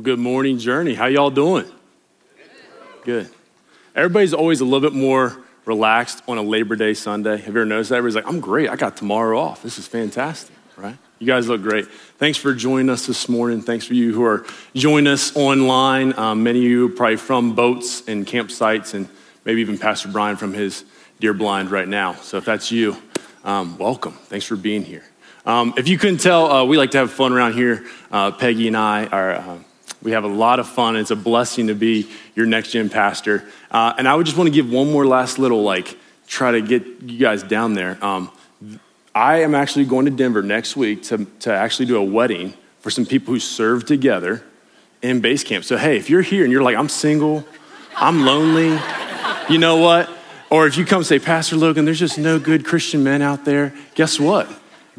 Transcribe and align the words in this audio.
Well, 0.00 0.16
good 0.16 0.18
morning, 0.18 0.56
Journey. 0.56 0.94
How 0.94 1.08
y'all 1.08 1.28
doing? 1.28 1.70
Good. 3.04 3.28
Everybody's 3.94 4.32
always 4.32 4.62
a 4.62 4.64
little 4.64 4.80
bit 4.80 4.96
more 4.96 5.36
relaxed 5.66 6.22
on 6.26 6.38
a 6.38 6.42
Labor 6.42 6.74
Day 6.74 6.94
Sunday. 6.94 7.36
Have 7.36 7.48
you 7.48 7.60
ever 7.60 7.66
noticed 7.66 7.90
that? 7.90 7.96
Everybody's 7.96 8.14
like, 8.14 8.26
I'm 8.26 8.40
great. 8.40 8.70
I 8.70 8.76
got 8.76 8.96
tomorrow 8.96 9.38
off. 9.38 9.62
This 9.62 9.78
is 9.78 9.86
fantastic, 9.86 10.56
right? 10.78 10.96
You 11.18 11.26
guys 11.26 11.48
look 11.48 11.60
great. 11.60 11.86
Thanks 12.16 12.38
for 12.38 12.54
joining 12.54 12.88
us 12.88 13.04
this 13.04 13.28
morning. 13.28 13.60
Thanks 13.60 13.84
for 13.84 13.92
you 13.92 14.14
who 14.14 14.24
are 14.24 14.46
joining 14.74 15.12
us 15.12 15.36
online. 15.36 16.18
Um, 16.18 16.42
many 16.42 16.60
of 16.60 16.64
you 16.64 16.86
are 16.86 16.92
probably 16.96 17.18
from 17.18 17.54
boats 17.54 18.08
and 18.08 18.26
campsites, 18.26 18.94
and 18.94 19.06
maybe 19.44 19.60
even 19.60 19.76
Pastor 19.76 20.08
Brian 20.08 20.38
from 20.38 20.54
his 20.54 20.82
Deer 21.20 21.34
Blind 21.34 21.70
right 21.70 21.86
now. 21.86 22.14
So 22.14 22.38
if 22.38 22.46
that's 22.46 22.72
you, 22.72 22.96
um, 23.44 23.76
welcome. 23.76 24.12
Thanks 24.12 24.46
for 24.46 24.56
being 24.56 24.82
here. 24.82 25.04
Um, 25.44 25.74
if 25.76 25.88
you 25.88 25.98
couldn't 25.98 26.20
tell, 26.20 26.50
uh, 26.50 26.64
we 26.64 26.78
like 26.78 26.92
to 26.92 26.98
have 26.98 27.10
fun 27.10 27.34
around 27.34 27.52
here. 27.52 27.84
Uh, 28.10 28.30
Peggy 28.30 28.66
and 28.66 28.78
I 28.78 29.04
are. 29.04 29.32
Uh, 29.32 29.58
we 30.02 30.12
have 30.12 30.24
a 30.24 30.28
lot 30.28 30.58
of 30.60 30.68
fun. 30.68 30.96
It's 30.96 31.10
a 31.10 31.16
blessing 31.16 31.66
to 31.66 31.74
be 31.74 32.08
your 32.34 32.46
next 32.46 32.70
gen 32.70 32.88
pastor. 32.88 33.48
Uh, 33.70 33.92
and 33.98 34.08
I 34.08 34.14
would 34.14 34.26
just 34.26 34.38
want 34.38 34.48
to 34.48 34.54
give 34.54 34.70
one 34.70 34.90
more 34.90 35.06
last 35.06 35.38
little, 35.38 35.62
like, 35.62 35.96
try 36.26 36.52
to 36.52 36.62
get 36.62 36.84
you 37.02 37.18
guys 37.18 37.42
down 37.42 37.74
there. 37.74 38.02
Um, 38.04 38.30
I 39.14 39.42
am 39.42 39.54
actually 39.54 39.84
going 39.86 40.04
to 40.04 40.10
Denver 40.10 40.42
next 40.42 40.76
week 40.76 41.02
to, 41.04 41.26
to 41.40 41.52
actually 41.52 41.86
do 41.86 41.96
a 41.96 42.04
wedding 42.04 42.54
for 42.78 42.90
some 42.90 43.04
people 43.04 43.34
who 43.34 43.40
serve 43.40 43.84
together 43.84 44.42
in 45.02 45.20
base 45.20 45.44
camp. 45.44 45.64
So, 45.64 45.76
hey, 45.76 45.96
if 45.96 46.08
you're 46.08 46.22
here 46.22 46.44
and 46.44 46.52
you're 46.52 46.62
like, 46.62 46.76
I'm 46.76 46.88
single, 46.88 47.44
I'm 47.96 48.24
lonely, 48.24 48.78
you 49.48 49.58
know 49.58 49.76
what? 49.76 50.08
Or 50.48 50.66
if 50.66 50.76
you 50.76 50.84
come 50.84 51.04
say, 51.04 51.18
Pastor 51.18 51.56
Logan, 51.56 51.84
there's 51.84 51.98
just 51.98 52.18
no 52.18 52.38
good 52.38 52.64
Christian 52.64 53.04
men 53.04 53.22
out 53.22 53.44
there, 53.44 53.74
guess 53.94 54.18
what? 54.18 54.48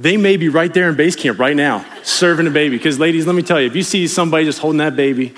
They 0.01 0.17
may 0.17 0.35
be 0.35 0.49
right 0.49 0.73
there 0.73 0.89
in 0.89 0.95
base 0.95 1.15
camp 1.15 1.37
right 1.37 1.55
now, 1.55 1.85
serving 2.01 2.47
a 2.47 2.49
baby. 2.49 2.75
Because, 2.75 2.97
ladies, 2.97 3.27
let 3.27 3.35
me 3.35 3.43
tell 3.43 3.61
you, 3.61 3.67
if 3.67 3.75
you 3.75 3.83
see 3.83 4.07
somebody 4.07 4.45
just 4.45 4.57
holding 4.57 4.79
that 4.79 4.95
baby 4.95 5.35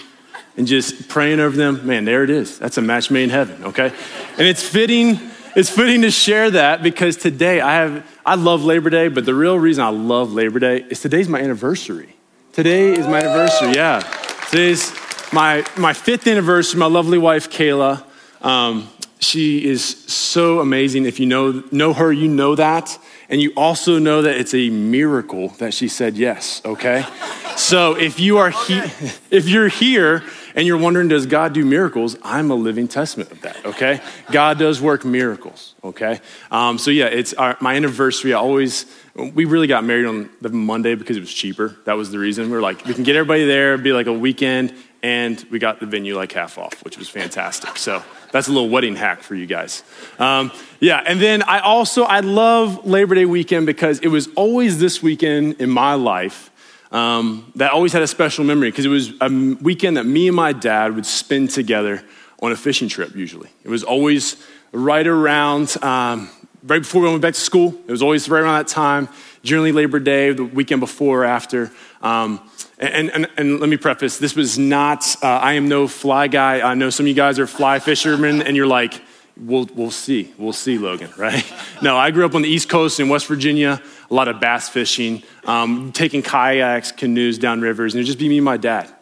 and 0.55 0.65
just 0.65 1.09
praying 1.09 1.41
over 1.41 1.55
them, 1.55 1.85
man, 1.85 2.05
there 2.05 2.23
it 2.23 2.29
is. 2.29 2.59
That's 2.59 2.77
a 2.77 2.81
match 2.81 3.11
made 3.11 3.23
in 3.23 3.29
heaven, 3.29 3.61
okay? 3.65 3.91
And 4.37 4.47
it's 4.47 4.63
fitting, 4.63 5.19
it's 5.53 5.69
fitting 5.69 6.03
to 6.03 6.11
share 6.11 6.49
that 6.51 6.81
because 6.81 7.17
today 7.17 7.59
I 7.59 7.73
have, 7.73 8.19
I 8.25 8.35
love 8.35 8.63
Labor 8.63 8.89
Day, 8.89 9.09
but 9.09 9.25
the 9.25 9.35
real 9.35 9.59
reason 9.59 9.83
I 9.83 9.89
love 9.89 10.31
Labor 10.31 10.59
Day 10.59 10.85
is 10.89 11.01
today's 11.01 11.27
my 11.27 11.41
anniversary. 11.41 12.15
Today 12.53 12.93
is 12.93 13.05
my 13.05 13.19
anniversary, 13.19 13.73
yeah. 13.73 13.99
Today's 14.49 14.93
my, 15.33 15.65
my 15.75 15.91
fifth 15.91 16.25
anniversary, 16.25 16.79
my 16.79 16.85
lovely 16.85 17.17
wife, 17.17 17.49
Kayla. 17.49 18.05
Um, 18.41 18.87
she 19.23 19.65
is 19.65 19.83
so 19.83 20.59
amazing. 20.59 21.05
If 21.05 21.19
you 21.19 21.25
know, 21.25 21.63
know 21.71 21.93
her, 21.93 22.11
you 22.11 22.27
know 22.27 22.55
that. 22.55 22.97
And 23.29 23.41
you 23.41 23.51
also 23.55 23.99
know 23.99 24.21
that 24.21 24.37
it's 24.37 24.53
a 24.53 24.69
miracle 24.69 25.49
that 25.59 25.73
she 25.73 25.87
said 25.87 26.15
yes, 26.17 26.61
okay? 26.65 27.05
so 27.55 27.95
if 27.95 28.19
you 28.19 28.37
are 28.37 28.51
he- 28.51 28.81
if 29.31 29.47
you're 29.47 29.69
here 29.69 30.23
and 30.55 30.67
you're 30.67 30.77
wondering, 30.77 31.07
does 31.07 31.25
God 31.25 31.53
do 31.53 31.65
miracles? 31.65 32.15
I'm 32.23 32.51
a 32.51 32.55
living 32.55 32.87
testament 32.87 33.31
of 33.31 33.41
that, 33.41 33.65
okay? 33.65 34.01
God 34.31 34.59
does 34.59 34.79
work 34.79 35.03
miracles, 35.03 35.73
okay? 35.83 36.21
Um, 36.51 36.77
so 36.77 36.91
yeah, 36.91 37.05
it's 37.05 37.33
our, 37.33 37.57
my 37.59 37.75
anniversary. 37.75 38.33
I 38.33 38.37
always, 38.37 38.85
we 39.15 39.45
really 39.45 39.67
got 39.67 39.83
married 39.83 40.05
on 40.05 40.29
the 40.41 40.49
Monday 40.49 40.93
because 40.95 41.17
it 41.17 41.21
was 41.21 41.33
cheaper. 41.33 41.75
That 41.85 41.93
was 41.93 42.11
the 42.11 42.19
reason. 42.19 42.45
We 42.45 42.51
were 42.51 42.61
like, 42.61 42.85
we 42.85 42.93
can 42.93 43.03
get 43.03 43.15
everybody 43.15 43.45
there, 43.45 43.77
be 43.77 43.93
like 43.93 44.07
a 44.07 44.13
weekend, 44.13 44.75
and 45.01 45.43
we 45.49 45.57
got 45.59 45.79
the 45.79 45.85
venue 45.85 46.15
like 46.15 46.31
half 46.31 46.57
off, 46.57 46.83
which 46.83 46.97
was 46.97 47.09
fantastic. 47.09 47.77
So 47.77 48.03
that's 48.33 48.47
a 48.47 48.51
little 48.51 48.67
wedding 48.67 48.95
hack 48.95 49.21
for 49.21 49.35
you 49.35 49.45
guys. 49.45 49.83
Um, 50.17 50.51
yeah, 50.79 51.03
and 51.05 51.21
then 51.21 51.43
I 51.43 51.59
also, 51.59 52.03
I 52.03 52.21
love 52.21 52.83
Labor 52.83 53.13
Day 53.13 53.25
weekend 53.25 53.67
because 53.67 53.99
it 53.99 54.07
was 54.07 54.27
always 54.35 54.79
this 54.79 55.03
weekend 55.03 55.61
in 55.61 55.69
my 55.69 55.93
life 55.93 56.49
um, 56.91 57.51
that 57.55 57.71
always 57.71 57.93
had 57.93 58.01
a 58.01 58.07
special 58.07 58.43
memory 58.43 58.71
because 58.71 58.85
it 58.85 58.89
was 58.89 59.13
a 59.21 59.29
weekend 59.61 59.97
that 59.97 60.07
me 60.07 60.27
and 60.27 60.35
my 60.35 60.51
dad 60.51 60.95
would 60.95 61.05
spend 61.05 61.51
together 61.51 62.03
on 62.41 62.51
a 62.51 62.55
fishing 62.55 62.89
trip 62.89 63.15
usually. 63.15 63.49
It 63.63 63.69
was 63.69 63.83
always 63.83 64.43
right 64.71 65.05
around, 65.05 65.77
um, 65.83 66.27
right 66.63 66.81
before 66.81 67.03
we 67.03 67.09
went 67.09 67.21
back 67.21 67.35
to 67.35 67.39
school. 67.39 67.75
It 67.87 67.91
was 67.91 68.01
always 68.01 68.27
right 68.27 68.41
around 68.41 68.65
that 68.65 68.67
time, 68.67 69.09
generally 69.43 69.71
Labor 69.71 69.99
Day, 69.99 70.33
the 70.33 70.43
weekend 70.43 70.81
before 70.81 71.21
or 71.21 71.25
after. 71.25 71.71
Um, 72.01 72.41
and, 72.83 73.11
and, 73.11 73.29
and, 73.37 73.59
let 73.59 73.69
me 73.69 73.77
preface 73.77 74.17
this 74.17 74.35
was 74.35 74.59
not, 74.59 75.15
uh, 75.23 75.27
I 75.27 75.53
am 75.53 75.69
no 75.69 75.87
fly 75.87 76.27
guy. 76.27 76.61
I 76.61 76.73
know 76.73 76.89
some 76.89 77.05
of 77.05 77.07
you 77.07 77.13
guys 77.13 77.39
are 77.39 77.47
fly 77.47 77.79
fishermen, 77.79 78.41
and 78.41 78.57
you're 78.57 78.67
like, 78.67 79.01
we'll, 79.37 79.69
we'll 79.73 79.91
see. 79.91 80.33
We'll 80.37 80.53
see, 80.53 80.77
Logan, 80.77 81.09
right? 81.17 81.45
no, 81.81 81.97
I 81.97 82.11
grew 82.11 82.25
up 82.25 82.35
on 82.35 82.41
the 82.41 82.49
East 82.49 82.69
Coast 82.69 82.99
in 82.99 83.09
West 83.09 83.27
Virginia, 83.27 83.81
a 84.09 84.13
lot 84.13 84.27
of 84.27 84.39
bass 84.39 84.69
fishing, 84.69 85.23
um, 85.45 85.91
taking 85.91 86.21
kayaks, 86.21 86.91
canoes 86.91 87.37
down 87.37 87.61
rivers, 87.61 87.93
and 87.93 87.99
it 87.99 88.01
would 88.01 88.07
just 88.07 88.19
be 88.19 88.29
me 88.29 88.37
and 88.37 88.45
my 88.45 88.57
dad. 88.57 88.93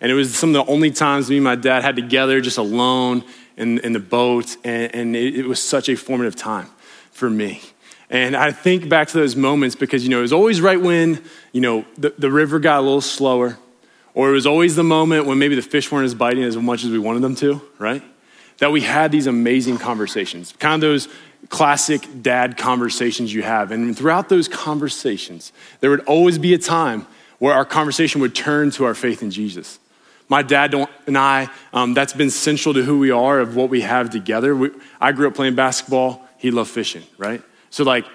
And 0.00 0.10
it 0.10 0.14
was 0.14 0.34
some 0.34 0.54
of 0.54 0.66
the 0.66 0.72
only 0.72 0.90
times 0.90 1.28
me 1.28 1.36
and 1.36 1.44
my 1.44 1.56
dad 1.56 1.82
had 1.82 1.96
together 1.96 2.40
just 2.40 2.58
alone 2.58 3.24
in, 3.56 3.78
in 3.78 3.92
the 3.92 4.00
boat, 4.00 4.56
and, 4.64 4.94
and 4.94 5.16
it, 5.16 5.36
it 5.36 5.46
was 5.46 5.62
such 5.62 5.88
a 5.88 5.96
formative 5.96 6.36
time 6.36 6.68
for 7.10 7.28
me. 7.28 7.60
And 8.10 8.34
I 8.34 8.52
think 8.52 8.88
back 8.88 9.08
to 9.08 9.18
those 9.18 9.36
moments 9.36 9.76
because, 9.76 10.02
you 10.02 10.08
know, 10.08 10.18
it 10.18 10.22
was 10.22 10.32
always 10.32 10.60
right 10.60 10.80
when, 10.80 11.22
you 11.52 11.60
know, 11.60 11.84
the, 11.98 12.14
the 12.16 12.30
river 12.30 12.58
got 12.58 12.78
a 12.78 12.82
little 12.82 13.02
slower, 13.02 13.58
or 14.14 14.30
it 14.30 14.32
was 14.32 14.46
always 14.46 14.76
the 14.76 14.84
moment 14.84 15.26
when 15.26 15.38
maybe 15.38 15.54
the 15.54 15.62
fish 15.62 15.92
weren't 15.92 16.06
as 16.06 16.14
biting 16.14 16.42
as 16.42 16.56
much 16.56 16.84
as 16.84 16.90
we 16.90 16.98
wanted 16.98 17.20
them 17.22 17.34
to, 17.36 17.60
right? 17.78 18.02
That 18.58 18.72
we 18.72 18.80
had 18.80 19.12
these 19.12 19.26
amazing 19.26 19.78
conversations, 19.78 20.54
kind 20.58 20.74
of 20.74 20.80
those 20.80 21.08
classic 21.50 22.22
dad 22.22 22.56
conversations 22.56 23.32
you 23.32 23.42
have. 23.42 23.70
And 23.70 23.96
throughout 23.96 24.28
those 24.28 24.48
conversations, 24.48 25.52
there 25.80 25.90
would 25.90 26.04
always 26.06 26.38
be 26.38 26.54
a 26.54 26.58
time 26.58 27.06
where 27.38 27.54
our 27.54 27.64
conversation 27.64 28.20
would 28.22 28.34
turn 28.34 28.70
to 28.72 28.84
our 28.84 28.94
faith 28.94 29.22
in 29.22 29.30
Jesus. 29.30 29.78
My 30.28 30.42
dad 30.42 30.74
and 31.06 31.16
I, 31.16 31.48
um, 31.72 31.94
that's 31.94 32.12
been 32.12 32.30
central 32.30 32.74
to 32.74 32.82
who 32.82 32.98
we 32.98 33.10
are, 33.10 33.38
of 33.38 33.54
what 33.54 33.70
we 33.70 33.82
have 33.82 34.10
together. 34.10 34.56
We, 34.56 34.70
I 35.00 35.12
grew 35.12 35.28
up 35.28 35.34
playing 35.34 35.54
basketball. 35.54 36.26
He 36.38 36.50
loved 36.50 36.70
fishing, 36.70 37.04
right? 37.16 37.42
So, 37.70 37.84
like, 37.84 38.06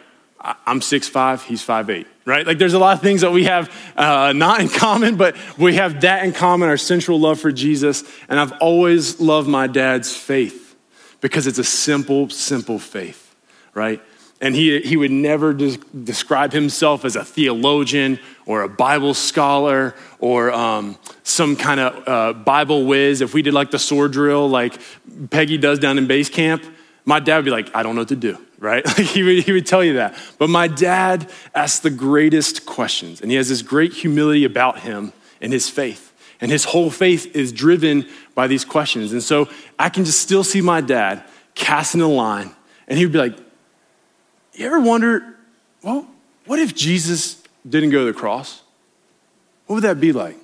I'm 0.44 0.82
6'5, 0.82 1.44
he's 1.44 1.66
5'8, 1.66 2.06
right? 2.26 2.46
Like, 2.46 2.58
there's 2.58 2.74
a 2.74 2.80
lot 2.80 2.98
of 2.98 3.02
things 3.02 3.22
that 3.22 3.32
we 3.32 3.46
have 3.46 3.74
uh, 3.96 4.34
not 4.34 4.60
in 4.60 4.68
common, 4.68 5.16
but 5.16 5.38
we 5.58 5.76
have 5.76 6.02
that 6.02 6.26
in 6.26 6.34
common 6.34 6.68
our 6.68 6.78
central 6.78 7.20
love 7.20 7.40
for 7.40 7.52
Jesus. 7.52 8.04
And 8.28 8.40
I've 8.40 8.52
always 8.60 9.22
loved 9.22 9.48
my 9.48 9.68
dad's 9.68 10.16
faith 10.16 10.76
because 11.22 11.48
it's 11.48 11.60
a 11.60 11.64
simple, 11.64 12.30
simple 12.30 12.78
faith, 12.78 13.34
right? 13.74 14.02
And 14.42 14.54
he, 14.54 14.82
he 14.82 14.98
would 14.98 15.12
never 15.12 15.54
des- 15.54 15.78
describe 16.04 16.52
himself 16.52 17.06
as 17.06 17.16
a 17.16 17.24
theologian 17.24 18.20
or 18.46 18.64
a 18.64 18.68
Bible 18.68 19.14
scholar 19.14 19.96
or 20.20 20.52
um, 20.52 20.98
some 21.24 21.56
kind 21.56 21.80
of 21.80 22.08
uh, 22.08 22.34
Bible 22.34 22.86
whiz. 22.86 23.22
If 23.22 23.34
we 23.34 23.42
did 23.42 23.54
like 23.54 23.72
the 23.72 23.80
sword 23.80 24.12
drill, 24.12 24.50
like 24.50 24.78
Peggy 25.30 25.58
does 25.58 25.80
down 25.80 25.98
in 25.98 26.08
base 26.08 26.28
camp, 26.28 26.66
my 27.06 27.20
dad 27.20 27.38
would 27.38 27.46
be 27.46 27.52
like, 27.52 27.76
I 27.76 27.84
don't 27.84 27.96
know 27.96 28.02
what 28.02 28.10
to 28.10 28.16
do 28.16 28.38
right? 28.64 28.88
He 28.98 29.22
would, 29.22 29.44
he 29.44 29.52
would 29.52 29.68
tell 29.68 29.84
you 29.84 29.96
that. 29.96 30.18
But 30.40 30.50
my 30.50 30.68
dad 30.68 31.30
asks 31.54 31.80
the 31.80 31.90
greatest 31.90 32.66
questions, 32.66 33.22
and 33.22 33.30
he 33.30 33.38
has 33.38 33.50
this 33.50 33.62
great 33.62 33.94
humility 33.94 34.46
about 34.46 34.80
him 34.80 35.12
and 35.42 35.52
his 35.52 35.70
faith. 35.70 36.12
And 36.40 36.50
his 36.50 36.64
whole 36.64 36.90
faith 36.90 37.36
is 37.36 37.52
driven 37.52 38.08
by 38.34 38.48
these 38.48 38.66
questions. 38.66 39.12
And 39.12 39.22
so 39.22 39.50
I 39.78 39.90
can 39.90 40.06
just 40.06 40.20
still 40.20 40.44
see 40.44 40.62
my 40.62 40.82
dad 40.82 41.24
casting 41.56 42.02
a 42.02 42.08
line, 42.08 42.52
and 42.88 42.98
he 42.98 43.06
would 43.06 43.12
be 43.12 43.20
like, 43.20 43.38
You 44.54 44.66
ever 44.66 44.80
wonder, 44.80 45.36
well, 45.84 46.08
what 46.46 46.60
if 46.60 46.74
Jesus 46.74 47.44
didn't 47.68 47.90
go 47.90 48.00
to 48.00 48.06
the 48.06 48.18
cross? 48.18 48.62
What 49.68 49.76
would 49.76 49.84
that 49.84 50.00
be 50.00 50.14
like? 50.14 50.38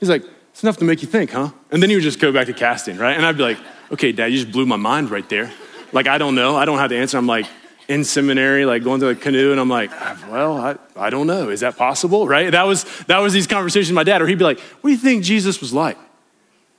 He's 0.00 0.08
like, 0.08 0.24
It's 0.50 0.62
enough 0.62 0.78
to 0.78 0.84
make 0.84 1.02
you 1.02 1.08
think, 1.08 1.30
huh? 1.30 1.50
And 1.70 1.82
then 1.82 1.90
he 1.90 1.96
would 1.96 2.04
just 2.04 2.20
go 2.20 2.32
back 2.32 2.46
to 2.46 2.54
casting, 2.54 2.96
right? 2.96 3.16
And 3.16 3.24
I'd 3.26 3.36
be 3.36 3.42
like, 3.42 3.58
Okay, 3.90 4.12
dad, 4.12 4.26
you 4.26 4.38
just 4.38 4.52
blew 4.52 4.66
my 4.66 4.76
mind 4.76 5.10
right 5.10 5.28
there. 5.28 5.50
Like, 5.92 6.06
I 6.06 6.18
don't 6.18 6.34
know. 6.34 6.56
I 6.56 6.64
don't 6.64 6.78
have 6.78 6.90
the 6.90 6.96
answer. 6.96 7.16
I'm 7.16 7.26
like 7.26 7.46
in 7.88 8.04
seminary, 8.04 8.66
like 8.66 8.84
going 8.84 9.00
to 9.00 9.06
the 9.06 9.14
canoe, 9.14 9.50
and 9.50 9.58
I'm 9.58 9.70
like, 9.70 9.90
ah, 9.92 10.22
well, 10.30 10.56
I, 10.58 10.76
I 10.94 11.08
don't 11.08 11.26
know. 11.26 11.48
Is 11.48 11.60
that 11.60 11.76
possible? 11.78 12.28
Right? 12.28 12.50
That 12.50 12.64
was, 12.64 12.84
that 13.06 13.18
was 13.18 13.32
these 13.32 13.46
conversations 13.46 13.88
with 13.88 13.94
my 13.96 14.04
dad, 14.04 14.20
or 14.20 14.26
he'd 14.26 14.38
be 14.38 14.44
like, 14.44 14.60
what 14.60 14.90
do 14.90 14.92
you 14.92 14.98
think 14.98 15.24
Jesus 15.24 15.60
was 15.60 15.72
like? 15.72 15.96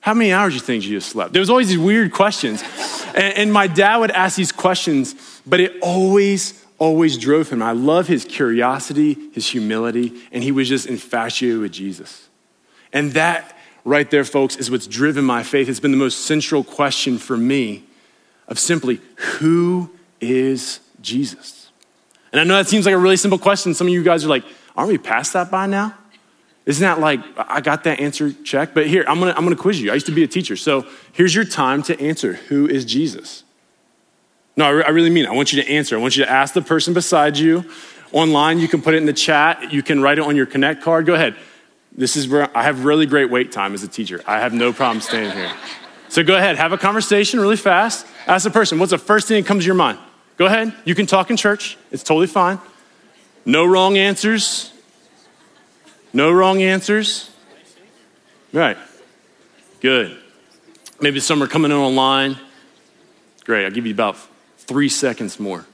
How 0.02 0.14
many 0.14 0.32
hours 0.32 0.54
do 0.54 0.58
you 0.58 0.62
think 0.62 0.84
Jesus 0.84 1.08
slept? 1.08 1.34
There 1.34 1.40
was 1.40 1.50
always 1.50 1.68
these 1.68 1.80
weird 1.80 2.14
questions. 2.14 2.64
And, 3.16 3.34
and 3.38 3.54
my 3.54 3.68
dad 3.68 3.98
would 3.98 4.12
ask 4.12 4.38
these 4.38 4.52
questions, 4.52 5.42
but 5.46 5.60
it 5.60 5.82
always, 5.82 6.64
always 6.78 7.18
drove 7.18 7.50
him. 7.50 7.62
I 7.62 7.72
love 7.72 8.08
his 8.08 8.24
curiosity, 8.24 9.18
his 9.34 9.50
humility, 9.50 10.22
and 10.32 10.44
he 10.44 10.52
was 10.52 10.70
just 10.70 10.86
infatuated 10.86 11.60
with 11.60 11.72
Jesus. 11.72 12.30
And 12.94 13.12
that 13.14 13.58
right 13.86 14.10
there, 14.10 14.24
folks, 14.24 14.56
is 14.56 14.70
what's 14.70 14.88
driven 14.88 15.26
my 15.26 15.44
faith. 15.44 15.70
It's 15.70 15.80
been 15.80 15.92
the 15.92 15.98
most 15.98 16.26
central 16.26 16.64
question 16.64 17.18
for 17.18 17.38
me 17.38 17.84
of 18.48 18.60
simply, 18.60 19.00
who 19.16 19.92
is 20.20 20.80
Jesus? 21.02 21.70
And 22.32 22.40
I 22.40 22.44
know 22.44 22.56
that 22.58 22.68
seems 22.68 22.86
like 22.86 22.96
a 22.96 22.98
really 22.98 23.18
simple 23.18 23.40
question. 23.40 23.74
Some 23.74 23.88
of 23.88 23.94
you 23.94 24.04
guys 24.04 24.26
are 24.26 24.30
like, 24.30 24.44
aren't 24.76 24.92
we 24.92 24.98
past 24.98 25.34
that 25.34 25.50
by 25.50 25.66
now? 25.66 25.96
Isn't 26.66 26.84
that 26.84 27.00
like, 27.00 27.22
I 27.38 27.62
got 27.62 27.84
that 27.86 28.00
answer 28.00 28.32
check? 28.32 28.74
But 28.74 28.88
here, 28.88 29.04
I'm 29.08 29.20
gonna, 29.20 29.32
I'm 29.32 29.44
gonna 29.44 29.56
quiz 29.56 29.82
you. 29.82 29.90
I 29.92 29.96
used 29.96 30.06
to 30.06 30.12
be 30.12 30.24
a 30.24 30.28
teacher. 30.28 30.56
So 30.56 30.86
here's 31.14 31.34
your 31.34 31.46
time 31.46 31.82
to 31.84 32.00
answer 32.00 32.34
who 32.34 32.68
is 32.68 32.86
Jesus? 32.86 33.44
No, 34.56 34.66
I, 34.66 34.70
re- 34.70 34.84
I 34.84 34.90
really 34.90 35.10
mean 35.10 35.26
it. 35.26 35.30
I 35.30 35.34
want 35.34 35.54
you 35.54 35.62
to 35.64 35.70
answer. 35.70 35.98
I 35.98 36.02
want 36.02 36.18
you 36.18 36.26
to 36.26 36.30
ask 36.30 36.54
the 36.54 36.62
person 36.62 36.94
beside 36.94 37.38
you. 37.38 37.66
Online, 38.12 38.60
you 38.60 38.68
can 38.68 38.82
put 38.82 38.94
it 38.94 38.98
in 38.98 39.06
the 39.06 39.14
chat. 39.14 39.72
You 39.72 39.82
can 39.82 40.02
write 40.02 40.18
it 40.20 40.24
on 40.24 40.36
your 40.36 40.46
Connect 40.46 40.82
card. 40.82 41.06
Go 41.06 41.14
ahead. 41.14 41.36
This 41.92 42.16
is 42.16 42.28
where 42.28 42.56
I 42.58 42.64
have 42.64 42.86
really 42.86 43.06
great 43.06 43.30
wait 43.30 43.52
time 43.52 43.74
as 43.74 43.84
a 43.84 43.88
teacher. 43.88 44.22
I 44.26 44.40
have 44.40 44.54
no 44.54 44.72
problem 44.72 45.02
staying 45.02 45.32
here. 45.32 45.52
So 46.10 46.24
go 46.24 46.36
ahead, 46.36 46.58
have 46.58 46.72
a 46.72 46.78
conversation 46.78 47.40
really 47.40 47.58
fast. 47.58 48.06
Ask 48.26 48.44
the 48.44 48.50
person, 48.50 48.80
what's 48.80 48.92
the 48.92 48.98
first 48.98 49.28
thing 49.28 49.42
that 49.42 49.48
comes 49.48 49.64
to 49.64 49.68
your 49.68 49.76
mind? 49.76 50.00
Go 50.38 50.46
ahead. 50.46 50.74
You 50.86 50.96
can 50.96 51.06
talk 51.06 51.30
in 51.30 51.38
church, 51.38 51.78
it's 51.92 52.04
totally 52.04 52.28
fine. 52.28 52.60
No 53.46 53.66
wrong 53.66 53.98
answers. 53.98 54.72
No 56.14 56.32
wrong 56.32 56.62
answers. 56.62 57.30
Right. 58.52 58.78
Good. 59.82 60.18
Maybe 61.02 61.20
some 61.20 61.42
are 61.44 61.48
coming 61.48 61.72
in 61.72 61.78
online. 61.78 62.38
Great. 63.46 63.66
I'll 63.66 63.72
give 63.72 63.86
you 63.86 63.94
about 63.94 64.18
three 64.58 64.90
seconds 64.90 65.40
more. 65.40 65.66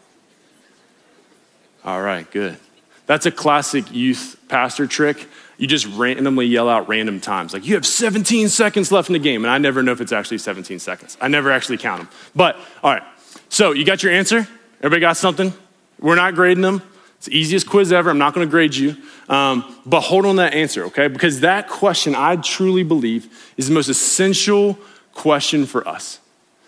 All 1.83 2.01
right, 2.01 2.29
good. 2.31 2.57
That's 3.05 3.25
a 3.25 3.31
classic 3.31 3.93
youth 3.93 4.39
pastor 4.47 4.87
trick. 4.87 5.27
You 5.57 5.67
just 5.67 5.85
randomly 5.87 6.45
yell 6.45 6.67
out 6.67 6.87
random 6.87 7.21
times. 7.21 7.53
Like, 7.53 7.65
you 7.65 7.75
have 7.75 7.85
17 7.85 8.49
seconds 8.49 8.91
left 8.91 9.09
in 9.09 9.13
the 9.13 9.19
game. 9.19 9.45
And 9.45 9.51
I 9.51 9.57
never 9.57 9.81
know 9.81 9.91
if 9.91 10.01
it's 10.01 10.11
actually 10.11 10.39
17 10.39 10.79
seconds. 10.79 11.17
I 11.21 11.27
never 11.27 11.51
actually 11.51 11.77
count 11.77 12.01
them. 12.01 12.09
But, 12.35 12.57
all 12.83 12.93
right. 12.93 13.03
So, 13.49 13.71
you 13.71 13.85
got 13.85 14.03
your 14.03 14.11
answer? 14.11 14.47
Everybody 14.79 14.99
got 14.99 15.17
something? 15.17 15.53
We're 15.99 16.15
not 16.15 16.35
grading 16.35 16.61
them. 16.61 16.81
It's 17.17 17.27
the 17.27 17.37
easiest 17.37 17.67
quiz 17.69 17.91
ever. 17.93 18.09
I'm 18.09 18.17
not 18.17 18.33
going 18.33 18.45
to 18.45 18.51
grade 18.51 18.75
you. 18.75 18.97
Um, 19.29 19.79
but 19.85 20.01
hold 20.01 20.25
on 20.25 20.35
that 20.35 20.53
answer, 20.53 20.85
okay? 20.85 21.07
Because 21.07 21.39
that 21.39 21.69
question, 21.69 22.15
I 22.15 22.35
truly 22.35 22.83
believe, 22.83 23.53
is 23.57 23.67
the 23.67 23.73
most 23.73 23.87
essential 23.87 24.77
question 25.13 25.65
for 25.65 25.87
us. 25.87 26.19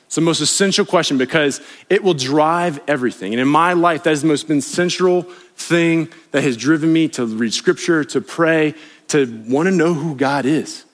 It's 0.08 0.16
the 0.16 0.22
most 0.22 0.40
essential 0.40 0.86
question 0.86 1.18
because 1.18 1.62
it 1.90 2.02
will 2.02 2.14
drive 2.14 2.80
everything. 2.88 3.34
And 3.34 3.42
in 3.42 3.48
my 3.48 3.74
life, 3.74 4.04
that 4.04 4.14
is 4.14 4.22
the 4.22 4.30
most 4.30 4.50
essential 4.50 5.24
thing 5.24 6.10
that 6.32 6.44
has 6.44 6.56
driven 6.56 6.92
me 6.92 7.10
to 7.10 7.26
read 7.26 7.54
scripture, 7.54 8.06
to 8.06 8.22
pray, 8.22 8.74
to 9.10 9.44
want 9.48 9.68
to 9.68 9.72
know 9.72 9.94
who 9.94 10.16
God 10.16 10.46
is. 10.46 10.86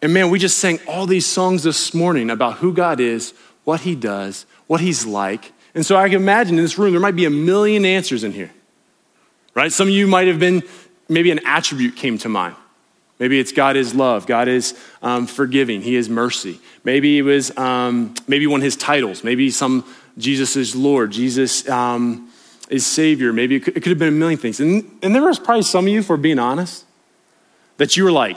And 0.00 0.14
man, 0.14 0.30
we 0.30 0.38
just 0.38 0.58
sang 0.58 0.80
all 0.88 1.06
these 1.06 1.26
songs 1.26 1.62
this 1.62 1.92
morning 1.92 2.30
about 2.30 2.54
who 2.54 2.72
God 2.72 3.00
is, 3.00 3.34
what 3.64 3.80
He 3.82 3.94
does, 3.94 4.46
what 4.66 4.80
He's 4.80 5.04
like. 5.04 5.52
And 5.74 5.84
so 5.84 5.96
I 5.96 6.08
can 6.08 6.20
imagine 6.20 6.56
in 6.56 6.64
this 6.64 6.78
room, 6.78 6.90
there 6.90 7.00
might 7.00 7.16
be 7.16 7.26
a 7.26 7.30
million 7.30 7.84
answers 7.84 8.24
in 8.24 8.32
here, 8.32 8.50
right? 9.54 9.70
Some 9.70 9.88
of 9.88 9.94
you 9.94 10.06
might 10.06 10.26
have 10.28 10.38
been, 10.38 10.62
maybe 11.08 11.30
an 11.30 11.40
attribute 11.44 11.96
came 11.96 12.16
to 12.18 12.30
mind. 12.30 12.56
Maybe 13.22 13.38
it's 13.38 13.52
God 13.52 13.76
is 13.76 13.94
love, 13.94 14.26
God 14.26 14.48
is 14.48 14.76
um, 15.00 15.28
forgiving, 15.28 15.80
He 15.80 15.94
is 15.94 16.08
mercy. 16.08 16.58
Maybe 16.82 17.18
it 17.18 17.22
was 17.22 17.56
um, 17.56 18.16
maybe 18.26 18.48
one 18.48 18.58
of 18.58 18.64
His 18.64 18.74
titles. 18.74 19.22
Maybe 19.22 19.48
some 19.48 19.84
Jesus 20.18 20.56
is 20.56 20.74
Lord, 20.74 21.12
Jesus 21.12 21.68
um, 21.68 22.32
is 22.68 22.84
Savior. 22.84 23.32
Maybe 23.32 23.54
it 23.54 23.60
could, 23.60 23.76
it 23.76 23.80
could, 23.84 23.90
have 23.90 23.98
been 24.00 24.08
a 24.08 24.10
million 24.10 24.40
things. 24.40 24.58
And, 24.58 24.98
and 25.02 25.14
there 25.14 25.22
was 25.22 25.38
probably 25.38 25.62
some 25.62 25.84
of 25.84 25.92
you, 25.92 26.02
for 26.02 26.16
being 26.16 26.40
honest, 26.40 26.84
that 27.76 27.96
you 27.96 28.02
were 28.02 28.10
like, 28.10 28.36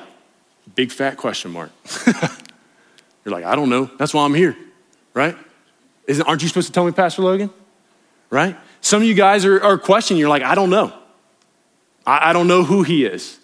big 0.75 0.91
fat 0.91 1.17
question 1.17 1.49
mark. 1.49 1.71
You're 3.25 3.33
like, 3.33 3.43
I 3.43 3.55
don't 3.55 3.71
know. 3.71 3.89
That's 3.97 4.13
why 4.13 4.23
I'm 4.23 4.35
here, 4.35 4.55
right? 5.15 5.35
Isn't, 6.05 6.27
aren't 6.27 6.43
you 6.43 6.47
supposed 6.47 6.67
to 6.67 6.73
tell 6.73 6.85
me, 6.85 6.91
Pastor 6.91 7.23
Logan? 7.23 7.49
Right? 8.29 8.55
Some 8.81 9.01
of 9.01 9.07
you 9.07 9.15
guys 9.15 9.45
are, 9.45 9.59
are 9.63 9.79
questioning. 9.79 10.19
You're 10.19 10.29
like, 10.29 10.43
I 10.43 10.53
don't 10.53 10.69
know. 10.69 10.93
I, 12.05 12.29
I 12.29 12.33
don't 12.33 12.47
know 12.47 12.63
who 12.63 12.83
He 12.83 13.03
is. 13.03 13.39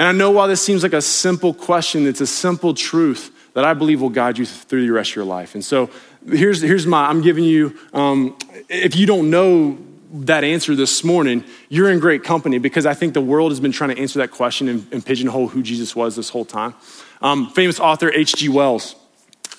And 0.00 0.08
I 0.08 0.12
know 0.12 0.30
while 0.30 0.48
this 0.48 0.62
seems 0.62 0.82
like 0.82 0.94
a 0.94 1.02
simple 1.02 1.52
question, 1.52 2.06
it's 2.06 2.22
a 2.22 2.26
simple 2.26 2.72
truth 2.72 3.30
that 3.52 3.66
I 3.66 3.74
believe 3.74 4.00
will 4.00 4.08
guide 4.08 4.38
you 4.38 4.46
through 4.46 4.86
the 4.86 4.92
rest 4.94 5.10
of 5.10 5.16
your 5.16 5.26
life. 5.26 5.54
And 5.54 5.62
so 5.62 5.90
here's, 6.26 6.62
here's 6.62 6.86
my, 6.86 7.06
I'm 7.06 7.20
giving 7.20 7.44
you, 7.44 7.76
um, 7.92 8.34
if 8.70 8.96
you 8.96 9.04
don't 9.04 9.28
know 9.28 9.76
that 10.14 10.42
answer 10.42 10.74
this 10.74 11.04
morning, 11.04 11.44
you're 11.68 11.90
in 11.90 12.00
great 12.00 12.24
company 12.24 12.56
because 12.56 12.86
I 12.86 12.94
think 12.94 13.12
the 13.12 13.20
world 13.20 13.50
has 13.50 13.60
been 13.60 13.72
trying 13.72 13.94
to 13.94 13.98
answer 14.00 14.20
that 14.20 14.30
question 14.30 14.70
and, 14.70 14.86
and 14.90 15.04
pigeonhole 15.04 15.48
who 15.48 15.62
Jesus 15.62 15.94
was 15.94 16.16
this 16.16 16.30
whole 16.30 16.46
time. 16.46 16.74
Um, 17.20 17.50
famous 17.50 17.78
author 17.78 18.10
H.G. 18.10 18.48
Wells, 18.48 18.96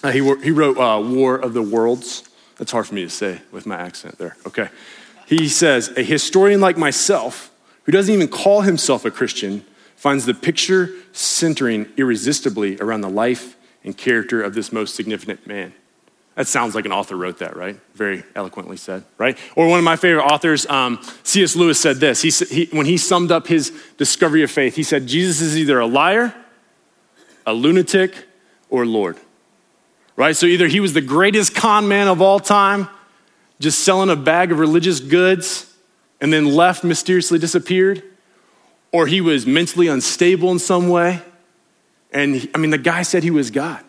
uh, 0.03 0.09
he, 0.09 0.21
he 0.41 0.49
wrote 0.49 0.75
uh, 0.79 0.99
War 1.07 1.35
of 1.35 1.53
the 1.53 1.61
Worlds. 1.61 2.27
That's 2.57 2.71
hard 2.71 2.88
for 2.88 2.95
me 2.95 3.03
to 3.03 3.11
say 3.11 3.41
with 3.51 3.67
my 3.67 3.75
accent 3.75 4.17
there. 4.17 4.35
Okay. 4.47 4.69
He 5.27 5.47
says, 5.47 5.89
A 5.95 6.01
historian 6.01 6.61
like 6.61 6.79
myself, 6.79 7.51
who 7.83 7.91
doesn't 7.91 8.11
even 8.11 8.27
call 8.27 8.61
himself 8.61 9.05
a 9.05 9.11
Christian, 9.11 9.65
finds 10.01 10.25
the 10.25 10.33
picture 10.33 10.89
centering 11.12 11.86
irresistibly 11.95 12.75
around 12.80 13.01
the 13.01 13.09
life 13.09 13.56
and 13.83 13.95
character 13.95 14.42
of 14.42 14.56
this 14.56 14.71
most 14.71 14.95
significant 14.95 15.45
man. 15.45 15.71
That 16.33 16.48
sounds 16.48 16.74
like 16.74 16.86
an 16.86 16.92
author 16.92 17.15
wrote 17.15 17.38
that, 17.38 17.56
right? 17.56 17.80
Very 17.94 18.24
eloquently 18.33 18.77
said, 18.77 19.03
right? 19.19 19.38
Or 19.56 19.68
one 19.68 19.77
of 19.77 19.86
my 19.86 19.95
favorite 19.95 20.24
authors, 20.24 20.65
um, 20.65 21.00
C.S. 21.21 21.56
Lewis, 21.56 21.80
said 21.80 21.98
this. 21.98 22.19
He, 22.19 22.31
he, 22.31 22.75
when 22.75 22.88
he 22.88 22.98
summed 22.98 23.31
up 23.31 23.45
his 23.45 23.71
discovery 23.98 24.42
of 24.42 24.50
faith, 24.50 24.75
he 24.75 24.81
said, 24.81 25.06
Jesus 25.06 25.39
is 25.39 25.56
either 25.56 25.80
a 25.80 25.86
liar, 25.86 26.33
a 27.45 27.53
lunatic, 27.53 28.25
or 28.71 28.88
Lord. 28.88 29.18
Right? 30.15 30.36
So 30.36 30.48
either 30.48 30.68
he 30.68 30.80
was 30.80 30.94
the 30.94 31.01
greatest 31.01 31.53
con 31.53 31.88
man 31.88 32.07
of 32.07 32.24
all 32.24 32.39
time, 32.39 32.89
just 33.59 33.81
selling 33.81 34.09
a 34.09 34.15
bag 34.15 34.51
of 34.51 34.57
religious 34.57 35.00
goods, 35.00 35.71
and 36.19 36.33
then 36.33 36.48
left, 36.48 36.83
mysteriously 36.83 37.38
disappeared, 37.38 38.01
or 38.91 39.07
he 39.07 39.21
was 39.21 39.45
mentally 39.45 39.88
unstable 39.88 40.51
in 40.51 40.59
some 40.59 40.89
way. 40.89 41.21
And 42.11 42.35
he, 42.35 42.49
I 42.53 42.57
mean, 42.57 42.71
the 42.71 42.77
guy 42.77 43.03
said 43.03 43.23
he 43.23 43.31
was 43.31 43.51
God. 43.51 43.83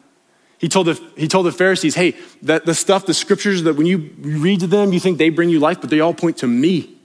He 0.59 0.69
told 0.69 0.87
the, 0.87 1.03
he 1.17 1.27
told 1.27 1.47
the 1.47 1.53
Pharisees, 1.53 1.97
hey, 1.97 2.15
that 2.43 2.67
the 2.67 2.75
stuff, 2.75 3.05
the 3.05 3.15
scriptures 3.15 3.65
that 3.65 3.75
when 3.75 3.87
you 3.87 4.11
read 4.21 4.61
to 4.61 4.69
them, 4.69 4.93
you 4.93 5.01
think 5.01 5.19
they 5.19 5.29
bring 5.29 5.49
you 5.49 5.59
life, 5.59 5.81
but 5.81 5.91
they 5.91 5.99
all 5.99 6.15
point 6.15 6.37
to 6.39 6.47
me. 6.47 6.97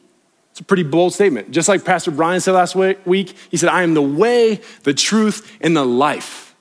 It's 0.52 0.60
a 0.60 0.64
pretty 0.64 0.84
bold 0.84 1.14
statement. 1.14 1.52
Just 1.52 1.68
like 1.68 1.84
Pastor 1.84 2.12
Brian 2.12 2.40
said 2.40 2.54
last 2.54 2.76
week, 2.76 3.36
he 3.50 3.58
said, 3.58 3.70
I 3.70 3.82
am 3.82 3.96
the 3.96 4.02
way, 4.02 4.62
the 4.84 4.94
truth, 4.94 5.58
and 5.62 5.76
the 5.76 5.86
life. 5.86 6.56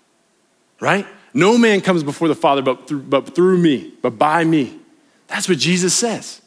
Right? 0.81 1.07
No 1.35 1.59
man 1.59 1.83
comes 1.83 2.03
before 2.03 2.29
the 2.29 2.35
Father 2.35 2.63
but 2.63 2.89
through, 2.89 3.03
but 3.03 3.35
through 3.35 3.59
me, 3.59 3.93
but 4.01 4.19
by 4.19 4.45
me. 4.45 4.79
That's 5.29 5.49
what 5.49 5.59
Jesus 5.59 5.95
says. 5.95 6.41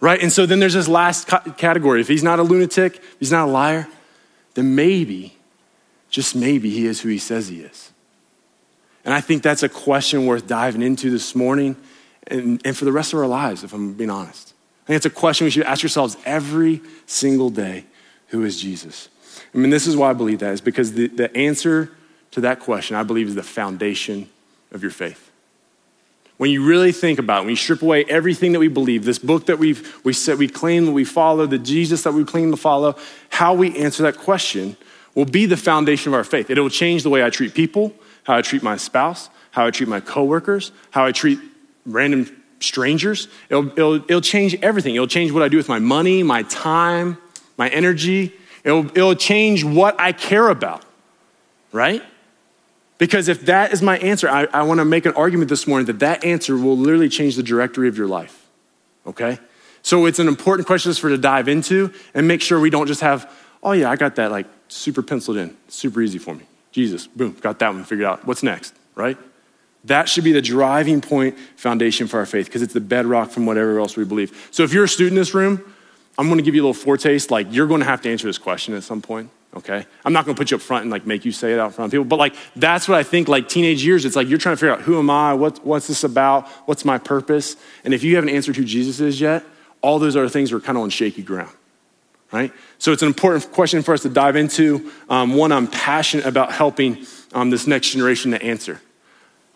Right? 0.00 0.20
And 0.20 0.32
so 0.32 0.46
then 0.46 0.58
there's 0.58 0.74
this 0.74 0.88
last 0.88 1.28
category. 1.58 2.00
If 2.00 2.08
he's 2.08 2.22
not 2.24 2.40
a 2.40 2.42
lunatic, 2.42 3.00
he's 3.20 3.30
not 3.30 3.48
a 3.48 3.50
liar, 3.50 3.86
then 4.54 4.74
maybe, 4.74 5.36
just 6.08 6.34
maybe, 6.34 6.70
he 6.70 6.86
is 6.86 7.00
who 7.00 7.08
he 7.08 7.18
says 7.18 7.48
he 7.48 7.60
is. 7.60 7.92
And 9.04 9.14
I 9.14 9.20
think 9.20 9.42
that's 9.42 9.62
a 9.62 9.68
question 9.68 10.26
worth 10.26 10.46
diving 10.46 10.82
into 10.82 11.10
this 11.10 11.34
morning 11.34 11.76
and, 12.26 12.60
and 12.64 12.76
for 12.76 12.84
the 12.84 12.92
rest 12.92 13.12
of 13.12 13.18
our 13.18 13.26
lives, 13.26 13.64
if 13.64 13.72
I'm 13.72 13.94
being 13.94 14.10
honest. 14.10 14.54
I 14.84 14.86
think 14.88 14.96
it's 14.96 15.06
a 15.06 15.10
question 15.10 15.46
we 15.46 15.50
should 15.50 15.64
ask 15.64 15.82
ourselves 15.82 16.16
every 16.24 16.82
single 17.06 17.50
day 17.50 17.84
who 18.28 18.44
is 18.44 18.60
Jesus? 18.60 19.08
I 19.54 19.58
mean, 19.58 19.70
this 19.70 19.86
is 19.86 19.96
why 19.96 20.10
I 20.10 20.12
believe 20.12 20.38
that, 20.40 20.52
is 20.52 20.60
because 20.60 20.92
the, 20.92 21.08
the 21.08 21.34
answer 21.36 21.90
to 22.32 22.40
that 22.42 22.60
question, 22.60 22.96
I 22.96 23.02
believe, 23.02 23.28
is 23.28 23.34
the 23.34 23.42
foundation 23.42 24.28
of 24.70 24.82
your 24.82 24.92
faith 24.92 25.29
when 26.40 26.50
you 26.50 26.64
really 26.64 26.90
think 26.90 27.18
about 27.18 27.40
it, 27.40 27.44
when 27.44 27.50
you 27.50 27.56
strip 27.56 27.82
away 27.82 28.02
everything 28.06 28.52
that 28.52 28.60
we 28.60 28.68
believe, 28.68 29.04
this 29.04 29.18
book 29.18 29.44
that 29.44 29.58
we've, 29.58 29.94
we 30.06 30.14
said 30.14 30.38
we 30.38 30.48
claim 30.48 30.86
that 30.86 30.92
we 30.92 31.04
follow, 31.04 31.44
the 31.44 31.58
Jesus 31.58 32.02
that 32.04 32.14
we 32.14 32.24
claim 32.24 32.50
to 32.50 32.56
follow, 32.56 32.96
how 33.28 33.52
we 33.52 33.76
answer 33.76 34.02
that 34.04 34.16
question 34.16 34.74
will 35.14 35.26
be 35.26 35.44
the 35.44 35.58
foundation 35.58 36.08
of 36.08 36.14
our 36.14 36.24
faith. 36.24 36.48
It 36.48 36.58
will 36.58 36.70
change 36.70 37.02
the 37.02 37.10
way 37.10 37.22
I 37.22 37.28
treat 37.28 37.52
people, 37.52 37.92
how 38.22 38.38
I 38.38 38.40
treat 38.40 38.62
my 38.62 38.78
spouse, 38.78 39.28
how 39.50 39.66
I 39.66 39.70
treat 39.70 39.90
my 39.90 40.00
coworkers, 40.00 40.72
how 40.92 41.04
I 41.04 41.12
treat 41.12 41.38
random 41.84 42.34
strangers. 42.60 43.28
It'll, 43.50 43.68
it'll, 43.72 43.94
it'll 43.96 44.20
change 44.22 44.54
everything. 44.62 44.94
It'll 44.94 45.06
change 45.06 45.32
what 45.32 45.42
I 45.42 45.48
do 45.48 45.58
with 45.58 45.68
my 45.68 45.78
money, 45.78 46.22
my 46.22 46.44
time, 46.44 47.18
my 47.58 47.68
energy. 47.68 48.32
It'll, 48.64 48.86
it'll 48.86 49.14
change 49.14 49.62
what 49.62 50.00
I 50.00 50.12
care 50.12 50.48
about, 50.48 50.86
right? 51.70 52.02
Because 53.00 53.28
if 53.28 53.46
that 53.46 53.72
is 53.72 53.80
my 53.80 53.96
answer, 53.98 54.28
I, 54.28 54.46
I 54.52 54.62
want 54.62 54.78
to 54.78 54.84
make 54.84 55.06
an 55.06 55.14
argument 55.14 55.48
this 55.48 55.66
morning 55.66 55.86
that 55.86 56.00
that 56.00 56.22
answer 56.22 56.54
will 56.54 56.76
literally 56.76 57.08
change 57.08 57.34
the 57.34 57.42
directory 57.42 57.88
of 57.88 57.96
your 57.96 58.06
life. 58.06 58.46
Okay? 59.06 59.38
So 59.80 60.04
it's 60.04 60.18
an 60.18 60.28
important 60.28 60.66
question 60.66 60.92
for 60.92 61.08
to 61.08 61.16
dive 61.16 61.48
into 61.48 61.94
and 62.12 62.28
make 62.28 62.42
sure 62.42 62.60
we 62.60 62.68
don't 62.68 62.86
just 62.86 63.00
have, 63.00 63.32
oh 63.62 63.72
yeah, 63.72 63.90
I 63.90 63.96
got 63.96 64.16
that 64.16 64.30
like 64.30 64.46
super 64.68 65.00
penciled 65.00 65.38
in, 65.38 65.56
super 65.68 66.02
easy 66.02 66.18
for 66.18 66.34
me. 66.34 66.44
Jesus, 66.72 67.06
boom, 67.06 67.34
got 67.40 67.58
that 67.60 67.72
one 67.72 67.84
figured 67.84 68.06
out. 68.06 68.26
What's 68.26 68.42
next, 68.42 68.74
right? 68.94 69.16
That 69.84 70.06
should 70.06 70.24
be 70.24 70.32
the 70.32 70.42
driving 70.42 71.00
point 71.00 71.38
foundation 71.56 72.06
for 72.06 72.18
our 72.18 72.26
faith 72.26 72.46
because 72.46 72.60
it's 72.60 72.74
the 72.74 72.82
bedrock 72.82 73.30
from 73.30 73.46
whatever 73.46 73.80
else 73.80 73.96
we 73.96 74.04
believe. 74.04 74.50
So 74.50 74.62
if 74.62 74.74
you're 74.74 74.84
a 74.84 74.88
student 74.88 75.12
in 75.12 75.20
this 75.22 75.32
room, 75.32 75.74
I'm 76.20 76.28
to 76.36 76.42
give 76.42 76.54
you 76.54 76.62
a 76.62 76.66
little 76.68 76.74
foretaste. 76.74 77.30
Like 77.30 77.46
you're 77.50 77.66
to 77.80 77.84
have 77.84 78.02
to 78.02 78.10
answer 78.10 78.26
this 78.26 78.38
question 78.38 78.74
at 78.74 78.82
some 78.82 79.02
point 79.02 79.30
okay? 79.54 79.86
I'm 80.04 80.12
not 80.12 80.24
gonna 80.24 80.36
put 80.36 80.50
you 80.50 80.56
up 80.56 80.62
front 80.62 80.82
and 80.82 80.90
like 80.90 81.06
make 81.06 81.24
you 81.24 81.32
say 81.32 81.52
it 81.52 81.58
out 81.58 81.74
front 81.74 81.86
of 81.88 81.92
people, 81.92 82.04
but 82.04 82.18
like 82.18 82.34
that's 82.56 82.88
what 82.88 82.98
I 82.98 83.02
think 83.02 83.28
like 83.28 83.48
teenage 83.48 83.84
years, 83.84 84.04
it's 84.04 84.16
like 84.16 84.28
you're 84.28 84.38
trying 84.38 84.54
to 84.54 84.60
figure 84.60 84.72
out 84.72 84.82
who 84.82 84.98
am 84.98 85.10
I, 85.10 85.34
what, 85.34 85.64
what's 85.64 85.88
this 85.88 86.04
about, 86.04 86.48
what's 86.66 86.84
my 86.84 86.98
purpose? 86.98 87.56
And 87.84 87.92
if 87.92 88.02
you 88.02 88.16
haven't 88.16 88.30
answered 88.30 88.56
who 88.56 88.64
Jesus 88.64 89.00
is 89.00 89.20
yet, 89.20 89.44
all 89.82 89.98
those 89.98 90.16
other 90.16 90.28
things 90.28 90.52
are 90.52 90.60
kind 90.60 90.76
of 90.76 90.82
on 90.82 90.90
shaky 90.90 91.22
ground, 91.22 91.50
right? 92.32 92.52
So 92.78 92.92
it's 92.92 93.02
an 93.02 93.08
important 93.08 93.50
question 93.52 93.82
for 93.82 93.94
us 93.94 94.02
to 94.02 94.08
dive 94.08 94.36
into. 94.36 94.92
Um, 95.08 95.34
one, 95.34 95.52
I'm 95.52 95.66
passionate 95.66 96.26
about 96.26 96.52
helping 96.52 97.06
um, 97.32 97.50
this 97.50 97.66
next 97.66 97.90
generation 97.90 98.32
to 98.32 98.42
answer. 98.42 98.80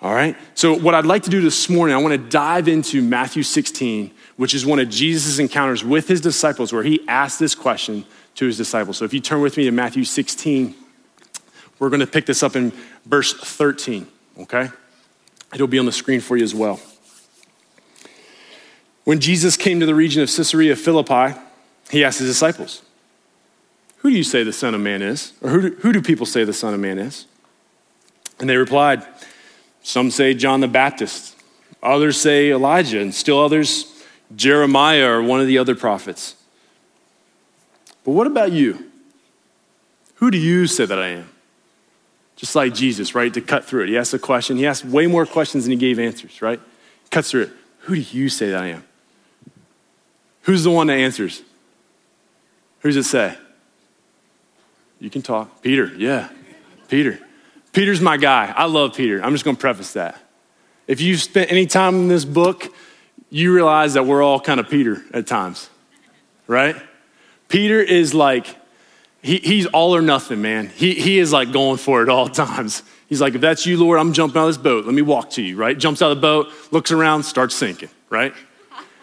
All 0.02 0.14
right? 0.14 0.37
So, 0.54 0.75
what 0.75 0.94
I'd 0.94 1.06
like 1.06 1.23
to 1.23 1.30
do 1.30 1.40
this 1.40 1.71
morning, 1.71 1.97
I 1.97 1.99
want 1.99 2.12
to 2.12 2.28
dive 2.28 2.68
into 2.68 3.00
Matthew 3.00 3.42
16, 3.42 4.11
which 4.37 4.55
is 4.55 4.67
one 4.67 4.79
of 4.79 4.88
Jesus' 4.88 5.38
encounters 5.38 5.85
with 5.85 6.09
his 6.09 6.21
disciples 6.21 6.73
where 6.73 6.83
he 6.83 7.00
asked 7.09 7.38
this 7.38 7.55
question 7.55 8.05
to 8.35 8.47
his 8.47 8.57
disciples. 8.57 8.99
So 8.99 9.05
if 9.05 9.14
you 9.14 9.21
turn 9.21 9.41
with 9.41 9.57
me 9.57 9.64
to 9.64 9.71
Matthew 9.71 10.05
16, 10.05 10.75
We're 11.79 11.91
going 11.91 12.00
to 12.00 12.07
pick 12.07 12.26
this 12.26 12.43
up 12.43 12.57
in 12.57 12.73
verse 13.05 13.35
13, 13.35 14.07
okay? 14.41 14.71
It'll 15.53 15.67
be 15.67 15.79
on 15.79 15.87
the 15.87 15.93
screen 15.93 16.21
for 16.21 16.37
you 16.37 16.45
as 16.45 16.55
well. 16.55 16.81
When 19.05 19.21
Jesus 19.21 19.57
came 19.57 19.81
to 19.81 19.87
the 19.87 19.95
region 19.95 20.23
of 20.23 20.29
Caesarea 20.31 20.76
Philippi, 20.76 21.38
he 21.91 22.05
asked 22.05 22.21
his 22.21 22.29
disciples, 22.29 22.83
Who 23.99 24.11
do 24.11 24.17
you 24.17 24.25
say 24.25 24.45
the 24.45 24.53
Son 24.53 24.75
of 24.75 24.81
Man 24.81 25.03
is? 25.03 25.33
Or 25.43 25.50
who 25.50 25.61
do, 25.61 25.76
who 25.76 25.93
do 25.93 26.00
people 26.00 26.26
say 26.26 26.45
the 26.45 26.53
Son 26.53 26.73
of 26.73 26.81
Man 26.81 26.99
is? 26.99 27.26
And 28.41 28.49
they 28.49 28.57
replied, 28.57 29.05
Some 29.83 30.11
say 30.11 30.33
John 30.33 30.61
the 30.61 30.69
Baptist, 30.69 31.37
others 31.83 32.21
say 32.21 32.50
Elijah, 32.50 33.00
and 33.00 33.14
still 33.14 33.41
others 33.41 33.93
Jeremiah 34.37 35.09
or 35.09 35.23
one 35.23 35.41
of 35.41 35.47
the 35.47 35.59
other 35.59 35.75
prophets. 35.75 36.37
But 38.05 38.12
what 38.12 38.26
about 38.26 38.53
you? 38.53 38.91
Who 40.17 40.31
do 40.31 40.38
you 40.38 40.67
say 40.67 40.87
that 40.87 40.99
I 40.99 41.09
am? 41.09 41.31
Just 42.37 42.55
like 42.55 42.75
Jesus, 42.75 43.14
right? 43.14 43.33
To 43.33 43.41
cut 43.41 43.64
through 43.64 43.85
it. 43.85 43.88
He 43.88 43.97
asked 43.97 44.14
a 44.14 44.19
question. 44.19 44.57
He 44.57 44.67
asked 44.67 44.85
way 44.85 45.07
more 45.07 45.26
questions 45.26 45.64
than 45.64 45.73
he 45.73 45.76
gave 45.76 45.99
answers, 45.99 46.43
right? 46.43 46.61
Cuts 47.11 47.31
through 47.31 47.43
it. 47.43 47.50
Who 47.81 47.95
do 47.95 48.00
you 48.00 48.29
say 48.29 48.50
that 48.50 48.62
I 48.62 48.67
am? 48.69 48.85
Who's 50.43 50.64
the 50.64 50.71
one 50.71 50.88
that 50.88 50.95
answers? 50.95 51.43
Who's 52.81 52.97
it 52.97 53.05
say? 53.05 53.37
You 54.99 55.11
can 55.11 55.23
talk. 55.23 55.62
Peter, 55.62 55.93
yeah. 55.97 56.29
Peter. 56.88 57.19
Peter's 57.73 58.00
my 58.00 58.17
guy. 58.17 58.53
I 58.57 58.64
love 58.64 58.95
Peter. 58.95 59.23
I'm 59.23 59.33
just 59.33 59.45
going 59.45 59.57
to 59.57 59.61
preface 59.61 59.95
that. 59.95 60.21
If 60.87 61.00
you've 61.00 61.21
spent 61.21 61.50
any 61.50 61.67
time 61.67 61.95
in 61.95 62.09
this 62.09 62.25
book, 62.25 62.75
you 63.31 63.54
realize 63.54 63.95
that 63.95 64.07
we're 64.07 64.23
all 64.23 64.40
kind 64.40 64.61
of 64.61 64.69
Peter 64.69 65.02
at 65.12 65.26
times, 65.26 65.69
right? 66.47 66.76
Peter 67.49 67.81
is 67.81 68.14
like, 68.14 68.47
he, 69.23 69.38
he's 69.38 69.66
all 69.66 69.97
or 69.97 70.02
nothing, 70.02 70.43
man. 70.43 70.69
He, 70.69 70.95
he 70.95 71.19
is 71.19 71.33
like 71.33 71.52
going 71.52 71.78
for 71.78 72.02
it 72.02 72.09
all 72.09 72.28
times. 72.47 72.83
He's 73.09 73.21
like, 73.21 73.35
if 73.35 73.40
that's 73.40 73.66
you, 73.66 73.78
Lord, 73.78 73.99
I'm 73.99 74.12
jumping 74.12 74.40
out 74.40 74.49
of 74.49 74.54
this 74.54 74.62
boat. 74.62 74.87
Let 74.87 74.95
me 74.95 75.02
walk 75.02 75.31
to 75.31 75.43
you, 75.43 75.57
right? 75.57 75.76
Jumps 75.78 76.02
out 76.02 76.11
of 76.11 76.19
the 76.19 76.23
boat, 76.23 76.49
looks 76.71 76.90
around, 76.90 77.23
starts 77.25 77.54
sinking, 77.54 77.90
right? 78.11 78.35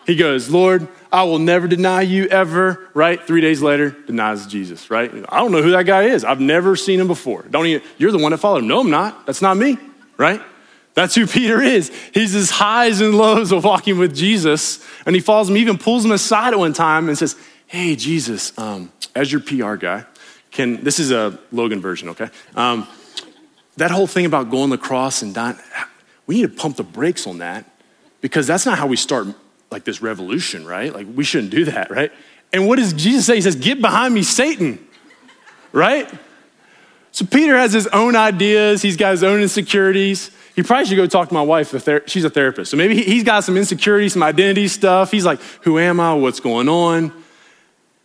He 0.08 0.16
goes, 0.16 0.50
Lord, 0.50 0.88
I 1.12 1.24
will 1.24 1.40
never 1.40 1.68
deny 1.68 2.02
you 2.02 2.26
ever, 2.26 2.90
right? 2.94 3.22
Three 3.26 3.42
days 3.42 3.62
later, 3.62 3.92
denies 3.92 4.48
Jesus, 4.48 4.90
right? 4.90 5.12
I 5.30 5.40
don't 5.40 5.52
know 5.52 5.62
who 5.62 5.72
that 5.72 5.86
guy 5.86 6.04
is. 6.04 6.26
I've 6.26 6.40
never 6.40 6.76
seen 6.76 7.00
him 7.00 7.08
before. 7.08 7.44
Don't 7.44 7.68
even, 7.68 7.88
you're 7.98 8.12
the 8.12 8.18
one 8.18 8.32
that 8.32 8.40
followed 8.40 8.60
him. 8.60 8.68
No, 8.68 8.80
I'm 8.82 8.90
not. 8.90 9.26
That's 9.26 9.42
not 9.42 9.58
me, 9.58 9.78
right? 10.18 10.42
That's 10.94 11.16
who 11.16 11.26
Peter 11.26 11.62
is. 11.62 11.90
He's 12.14 12.34
his 12.34 12.50
highs 12.50 13.00
and 13.02 13.16
lows 13.16 13.52
of 13.52 13.64
walking 13.64 13.98
with 13.98 14.16
Jesus. 14.16 14.86
And 15.06 15.16
he 15.16 15.22
follows 15.22 15.50
him, 15.50 15.58
even 15.58 15.78
pulls 15.78 16.04
him 16.04 16.12
aside 16.12 16.54
at 16.54 16.60
one 16.60 16.74
time 16.74 17.08
and 17.08 17.18
says, 17.18 17.36
Hey, 17.68 17.96
Jesus, 17.96 18.58
um, 18.58 18.92
as 19.16 19.32
your 19.32 19.40
PR 19.40 19.76
guy, 19.76 20.06
can, 20.52 20.84
this 20.84 21.00
is 21.00 21.12
a 21.12 21.40
Logan 21.54 21.80
version, 21.80 22.10
okay? 22.10 22.30
Um, 22.56 22.86
that 23.78 23.92
whole 23.92 24.08
thing 24.08 24.26
about 24.26 24.50
going 24.50 24.70
the 24.70 24.78
cross 24.78 25.22
and 25.22 25.34
dying, 25.34 25.58
we 26.28 26.36
need 26.36 26.42
to 26.42 26.62
pump 26.62 26.76
the 26.76 26.84
brakes 26.84 27.26
on 27.26 27.38
that 27.38 27.66
because 28.20 28.46
that's 28.46 28.66
not 28.66 28.78
how 28.78 28.88
we 28.88 28.98
start 28.98 29.28
like 29.72 29.86
this 29.86 30.02
revolution, 30.02 30.66
right? 30.66 30.94
Like 30.94 31.08
we 31.14 31.24
shouldn't 31.24 31.52
do 31.52 31.66
that, 31.66 31.90
right? 31.90 32.12
And 32.52 32.68
what 32.68 32.78
does 32.78 32.92
Jesus 32.92 33.26
say? 33.26 33.36
He 33.36 33.42
says, 33.42 33.56
Get 33.56 33.80
behind 33.80 34.14
me, 34.14 34.24
Satan, 34.24 34.86
right? 35.72 36.12
So 37.12 37.26
Peter 37.26 37.58
has 37.58 37.74
his 37.74 37.88
own 37.88 38.16
ideas, 38.16 38.82
he's 38.82 38.98
got 38.98 39.12
his 39.12 39.24
own 39.24 39.42
insecurities. 39.42 40.32
He 40.56 40.64
probably 40.64 40.86
should 40.86 40.98
go 40.98 41.08
talk 41.08 41.30
to 41.30 41.34
my 41.34 41.42
wife. 41.42 41.74
She's 42.08 42.26
a 42.26 42.30
therapist. 42.30 42.72
So 42.72 42.78
maybe 42.78 43.02
he's 43.02 43.24
got 43.24 43.46
some 43.46 43.56
insecurities, 43.56 44.14
some 44.14 44.24
identity 44.24 44.68
stuff. 44.68 45.10
He's 45.10 45.26
like, 45.26 45.40
Who 45.62 45.80
am 45.80 46.00
I? 46.00 46.14
What's 46.14 46.40
going 46.42 46.68
on? 46.68 47.14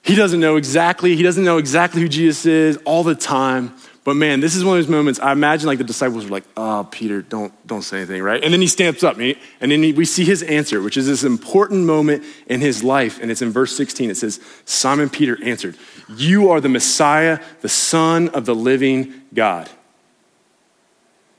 He 0.02 0.14
doesn't 0.14 0.38
know 0.38 0.54
exactly. 0.54 1.16
He 1.16 1.25
doesn't 1.25 1.42
know 1.42 1.58
exactly 1.58 2.00
who 2.00 2.08
Jesus 2.08 2.46
is 2.46 2.76
all 2.84 3.02
the 3.02 3.16
time. 3.16 3.75
But 4.06 4.14
man, 4.14 4.38
this 4.38 4.54
is 4.54 4.64
one 4.64 4.78
of 4.78 4.84
those 4.84 4.88
moments. 4.88 5.18
I 5.18 5.32
imagine 5.32 5.66
like 5.66 5.78
the 5.78 5.84
disciples 5.84 6.26
were 6.26 6.30
like, 6.30 6.44
"Oh, 6.56 6.86
Peter, 6.88 7.22
don't 7.22 7.52
don't 7.66 7.82
say 7.82 7.96
anything, 7.96 8.22
right?" 8.22 8.40
And 8.40 8.52
then 8.52 8.60
he 8.60 8.68
stamps 8.68 9.02
up, 9.02 9.18
and, 9.18 9.34
then 9.60 9.82
he, 9.82 9.92
we 9.92 10.04
see 10.04 10.25
his 10.25 10.44
answer, 10.44 10.80
which 10.80 10.96
is 10.96 11.08
this 11.08 11.25
important 11.25 11.86
moment 11.86 12.22
in 12.46 12.60
his 12.60 12.84
life, 12.84 13.18
and 13.20 13.32
it's 13.32 13.42
in 13.42 13.50
verse 13.50 13.76
16. 13.76 14.08
It 14.08 14.16
says, 14.16 14.38
"Simon 14.64 15.10
Peter 15.10 15.36
answered, 15.42 15.76
You 16.08 16.52
are 16.52 16.60
the 16.60 16.68
Messiah, 16.68 17.40
the 17.62 17.68
Son 17.68 18.28
of 18.28 18.46
the 18.46 18.54
living 18.54 19.12
God." 19.34 19.68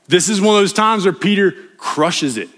This 0.06 0.28
is 0.28 0.38
one 0.38 0.54
of 0.54 0.60
those 0.60 0.74
times 0.74 1.06
where 1.06 1.14
Peter 1.14 1.54
crushes 1.78 2.36
it, 2.36 2.50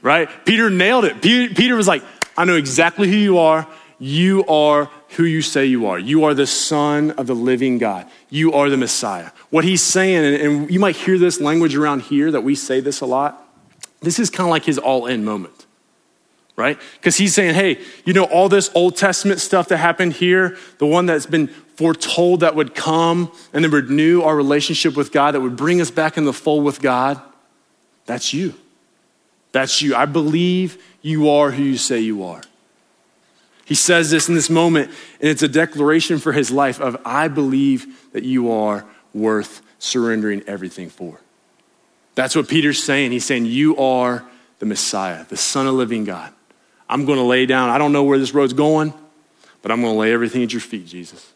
right? 0.00 0.30
Peter 0.46 0.70
nailed 0.70 1.04
it. 1.04 1.20
Peter 1.20 1.76
was 1.76 1.86
like, 1.86 2.02
"I 2.38 2.46
know 2.46 2.56
exactly 2.56 3.06
who 3.06 3.18
you 3.18 3.36
are. 3.36 3.66
You 3.98 4.46
are 4.46 4.88
who 5.12 5.24
you 5.24 5.42
say 5.42 5.66
you 5.66 5.86
are. 5.86 5.98
You 5.98 6.24
are 6.24 6.34
the 6.34 6.46
Son 6.46 7.10
of 7.12 7.26
the 7.26 7.34
living 7.34 7.78
God. 7.78 8.06
You 8.30 8.52
are 8.52 8.70
the 8.70 8.76
Messiah. 8.76 9.30
What 9.50 9.64
he's 9.64 9.82
saying, 9.82 10.40
and 10.40 10.70
you 10.70 10.80
might 10.80 10.96
hear 10.96 11.18
this 11.18 11.40
language 11.40 11.74
around 11.74 12.02
here 12.02 12.30
that 12.30 12.42
we 12.42 12.54
say 12.54 12.80
this 12.80 13.00
a 13.00 13.06
lot, 13.06 13.48
this 14.00 14.18
is 14.18 14.30
kind 14.30 14.46
of 14.46 14.50
like 14.50 14.64
his 14.64 14.78
all 14.78 15.06
in 15.06 15.24
moment, 15.24 15.66
right? 16.56 16.78
Because 16.94 17.16
he's 17.16 17.34
saying, 17.34 17.54
hey, 17.54 17.78
you 18.04 18.12
know, 18.12 18.24
all 18.24 18.48
this 18.48 18.70
Old 18.74 18.96
Testament 18.96 19.40
stuff 19.40 19.68
that 19.68 19.76
happened 19.76 20.14
here, 20.14 20.56
the 20.78 20.86
one 20.86 21.06
that's 21.06 21.26
been 21.26 21.48
foretold 21.76 22.40
that 22.40 22.54
would 22.54 22.74
come 22.74 23.30
and 23.52 23.64
then 23.64 23.70
renew 23.70 24.22
our 24.22 24.36
relationship 24.36 24.96
with 24.96 25.12
God, 25.12 25.32
that 25.32 25.40
would 25.40 25.56
bring 25.56 25.80
us 25.80 25.90
back 25.90 26.16
in 26.16 26.24
the 26.24 26.32
fold 26.32 26.64
with 26.64 26.80
God, 26.80 27.20
that's 28.06 28.32
you. 28.34 28.54
That's 29.52 29.82
you. 29.82 29.94
I 29.94 30.06
believe 30.06 30.82
you 31.02 31.28
are 31.28 31.50
who 31.50 31.62
you 31.62 31.76
say 31.76 32.00
you 32.00 32.24
are. 32.24 32.42
He 33.64 33.74
says 33.74 34.10
this 34.10 34.28
in 34.28 34.34
this 34.34 34.50
moment, 34.50 34.90
and 35.20 35.30
it's 35.30 35.42
a 35.42 35.48
declaration 35.48 36.18
for 36.18 36.32
his 36.32 36.50
life 36.50 36.80
of, 36.80 36.96
I 37.04 37.28
believe 37.28 38.10
that 38.12 38.24
you 38.24 38.50
are 38.50 38.84
worth 39.14 39.62
surrendering 39.78 40.42
everything 40.46 40.90
for. 40.90 41.20
That's 42.14 42.36
what 42.36 42.48
Peter's 42.48 42.82
saying. 42.82 43.12
He's 43.12 43.24
saying, 43.24 43.46
You 43.46 43.76
are 43.76 44.24
the 44.58 44.66
Messiah, 44.66 45.24
the 45.28 45.36
Son 45.36 45.66
of 45.66 45.74
living 45.74 46.04
God. 46.04 46.32
I'm 46.88 47.06
going 47.06 47.18
to 47.18 47.24
lay 47.24 47.46
down. 47.46 47.70
I 47.70 47.78
don't 47.78 47.92
know 47.92 48.04
where 48.04 48.18
this 48.18 48.34
road's 48.34 48.52
going, 48.52 48.92
but 49.62 49.70
I'm 49.72 49.80
going 49.80 49.94
to 49.94 49.98
lay 49.98 50.12
everything 50.12 50.42
at 50.42 50.52
your 50.52 50.60
feet, 50.60 50.86
Jesus. 50.86 51.32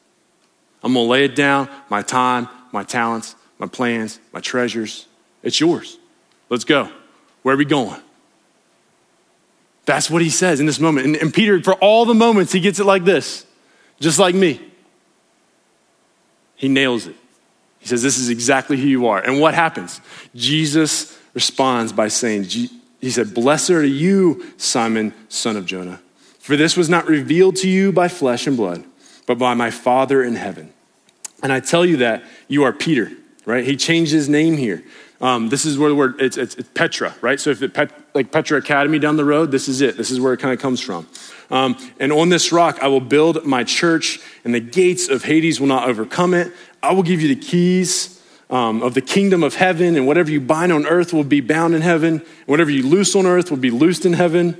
I'm 0.82 0.92
going 0.92 1.06
to 1.06 1.10
lay 1.10 1.24
it 1.24 1.34
down 1.34 1.68
my 1.88 2.02
time, 2.02 2.48
my 2.72 2.82
talents, 2.82 3.34
my 3.58 3.66
plans, 3.66 4.20
my 4.32 4.40
treasures. 4.40 5.06
It's 5.42 5.58
yours. 5.58 5.98
Let's 6.50 6.64
go. 6.64 6.90
Where 7.42 7.54
are 7.54 7.58
we 7.58 7.64
going? 7.64 8.00
That's 9.86 10.10
what 10.10 10.20
he 10.20 10.30
says 10.30 10.60
in 10.60 10.66
this 10.66 10.80
moment. 10.80 11.06
And, 11.06 11.16
and, 11.16 11.32
Peter, 11.32 11.62
for 11.62 11.74
all 11.74 12.04
the 12.04 12.14
moments, 12.14 12.52
he 12.52 12.60
gets 12.60 12.80
it 12.80 12.84
like 12.84 13.04
this, 13.04 13.46
just 14.00 14.18
like 14.18 14.34
me. 14.34 14.60
He 16.56 16.68
nails 16.68 17.06
it. 17.06 17.14
He 17.78 17.86
says, 17.86 18.02
This 18.02 18.18
is 18.18 18.28
exactly 18.28 18.76
who 18.76 18.86
you 18.86 19.06
are. 19.06 19.20
And 19.20 19.40
what 19.40 19.54
happens? 19.54 20.00
Jesus 20.34 21.16
responds 21.34 21.92
by 21.92 22.08
saying, 22.08 22.44
He 22.44 23.10
said, 23.10 23.32
Blessed 23.32 23.70
are 23.70 23.84
you, 23.84 24.44
Simon, 24.56 25.14
son 25.28 25.56
of 25.56 25.66
Jonah. 25.66 26.00
For 26.40 26.56
this 26.56 26.76
was 26.76 26.88
not 26.88 27.06
revealed 27.06 27.56
to 27.56 27.68
you 27.68 27.92
by 27.92 28.08
flesh 28.08 28.46
and 28.46 28.56
blood, 28.56 28.84
but 29.26 29.38
by 29.38 29.54
my 29.54 29.70
Father 29.70 30.22
in 30.22 30.34
heaven. 30.34 30.72
And 31.42 31.52
I 31.52 31.60
tell 31.60 31.84
you 31.84 31.98
that 31.98 32.24
you 32.48 32.64
are 32.64 32.72
Peter, 32.72 33.12
right? 33.44 33.64
He 33.64 33.76
changed 33.76 34.12
his 34.12 34.28
name 34.28 34.56
here. 34.56 34.82
Um, 35.20 35.48
this 35.48 35.64
is 35.64 35.78
where 35.78 35.88
the 35.88 35.94
word, 35.94 36.20
it's, 36.20 36.36
it's, 36.36 36.54
it's 36.56 36.68
Petra, 36.74 37.14
right? 37.20 37.40
So 37.40 37.50
if 37.50 37.62
it, 37.62 37.76
like 38.16 38.32
Petra 38.32 38.58
Academy 38.58 38.98
down 38.98 39.16
the 39.16 39.24
road, 39.24 39.52
this 39.52 39.68
is 39.68 39.80
it. 39.80 39.96
This 39.96 40.10
is 40.10 40.18
where 40.18 40.32
it 40.32 40.40
kind 40.40 40.52
of 40.52 40.58
comes 40.58 40.80
from. 40.80 41.06
Um, 41.50 41.76
and 42.00 42.12
on 42.12 42.28
this 42.30 42.50
rock, 42.50 42.78
I 42.82 42.88
will 42.88 43.00
build 43.00 43.44
my 43.44 43.62
church, 43.62 44.18
and 44.42 44.52
the 44.52 44.60
gates 44.60 45.08
of 45.08 45.22
Hades 45.22 45.60
will 45.60 45.68
not 45.68 45.88
overcome 45.88 46.34
it. 46.34 46.52
I 46.82 46.92
will 46.92 47.04
give 47.04 47.20
you 47.20 47.28
the 47.28 47.40
keys 47.40 48.20
um, 48.50 48.82
of 48.82 48.94
the 48.94 49.00
kingdom 49.00 49.42
of 49.44 49.54
heaven, 49.54 49.96
and 49.96 50.06
whatever 50.06 50.30
you 50.30 50.40
bind 50.40 50.72
on 50.72 50.86
earth 50.86 51.12
will 51.12 51.24
be 51.24 51.40
bound 51.40 51.74
in 51.74 51.82
heaven, 51.82 52.14
and 52.14 52.46
whatever 52.46 52.70
you 52.70 52.88
loose 52.88 53.14
on 53.14 53.26
earth 53.26 53.50
will 53.50 53.58
be 53.58 53.70
loosed 53.70 54.06
in 54.06 54.14
heaven. 54.14 54.58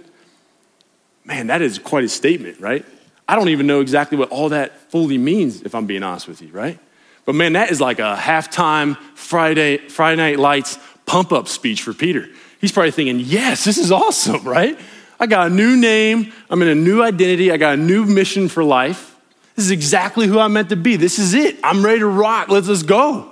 Man, 1.25 1.49
that 1.49 1.63
is 1.63 1.79
quite 1.79 2.05
a 2.05 2.09
statement, 2.09 2.61
right? 2.61 2.85
I 3.27 3.35
don't 3.35 3.49
even 3.49 3.67
know 3.67 3.81
exactly 3.81 4.17
what 4.17 4.29
all 4.29 4.51
that 4.51 4.93
fully 4.93 5.19
means, 5.19 5.63
if 5.63 5.75
I'm 5.75 5.87
being 5.87 6.05
honest 6.05 6.29
with 6.29 6.41
you, 6.41 6.51
right? 6.53 6.79
But 7.25 7.35
man, 7.35 7.55
that 7.55 7.73
is 7.73 7.81
like 7.81 7.99
a 7.99 8.17
halftime 8.17 8.97
Friday, 9.15 9.79
Friday 9.89 10.17
Night 10.17 10.39
Lights 10.39 10.79
pump 11.07 11.33
up 11.33 11.49
speech 11.49 11.83
for 11.83 11.93
Peter. 11.93 12.29
He's 12.61 12.73
probably 12.73 12.91
thinking, 12.91 13.21
yes, 13.21 13.65
this 13.65 13.79
is 13.79 13.93
awesome, 13.93 14.45
right? 14.45 14.79
I 15.19 15.27
got 15.27 15.49
a 15.49 15.51
new 15.51 15.77
name. 15.77 16.33
I'm 16.51 16.61
in 16.63 16.69
a 16.69 16.75
new 16.75 17.03
identity. 17.03 17.51
I 17.51 17.57
got 17.57 17.75
a 17.75 17.77
new 17.77 18.05
mission 18.05 18.49
for 18.49 18.65
life. 18.65 19.17
This 19.55 19.65
is 19.65 19.71
exactly 19.71 20.27
who 20.27 20.39
I'm 20.39 20.53
meant 20.53 20.69
to 20.69 20.77
be. 20.77 20.97
This 20.97 21.19
is 21.19 21.33
it. 21.33 21.59
I'm 21.65 21.85
ready 21.85 22.01
to 22.01 22.07
rock. 22.07 22.49
Let's, 22.49 22.69
let's 22.69 22.83
go, 22.83 23.31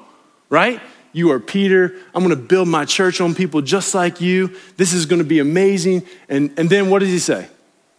right? 0.49 0.81
You 1.13 1.31
are 1.33 1.41
Peter. 1.41 1.95
I'm 2.15 2.25
going 2.25 2.37
to 2.37 2.43
build 2.43 2.69
my 2.69 2.85
church 2.85 3.21
on 3.21 3.35
people 3.35 3.61
just 3.61 3.95
like 3.95 4.21
you. 4.21 4.57
This 4.77 4.93
is 4.93 5.07
going 5.07 5.21
to 5.21 5.29
be 5.29 5.39
amazing. 5.39 6.03
And, 6.29 6.53
and 6.59 6.69
then 6.71 6.91
what 6.91 7.01
does 7.01 7.11
he 7.11 7.19
say? 7.19 7.47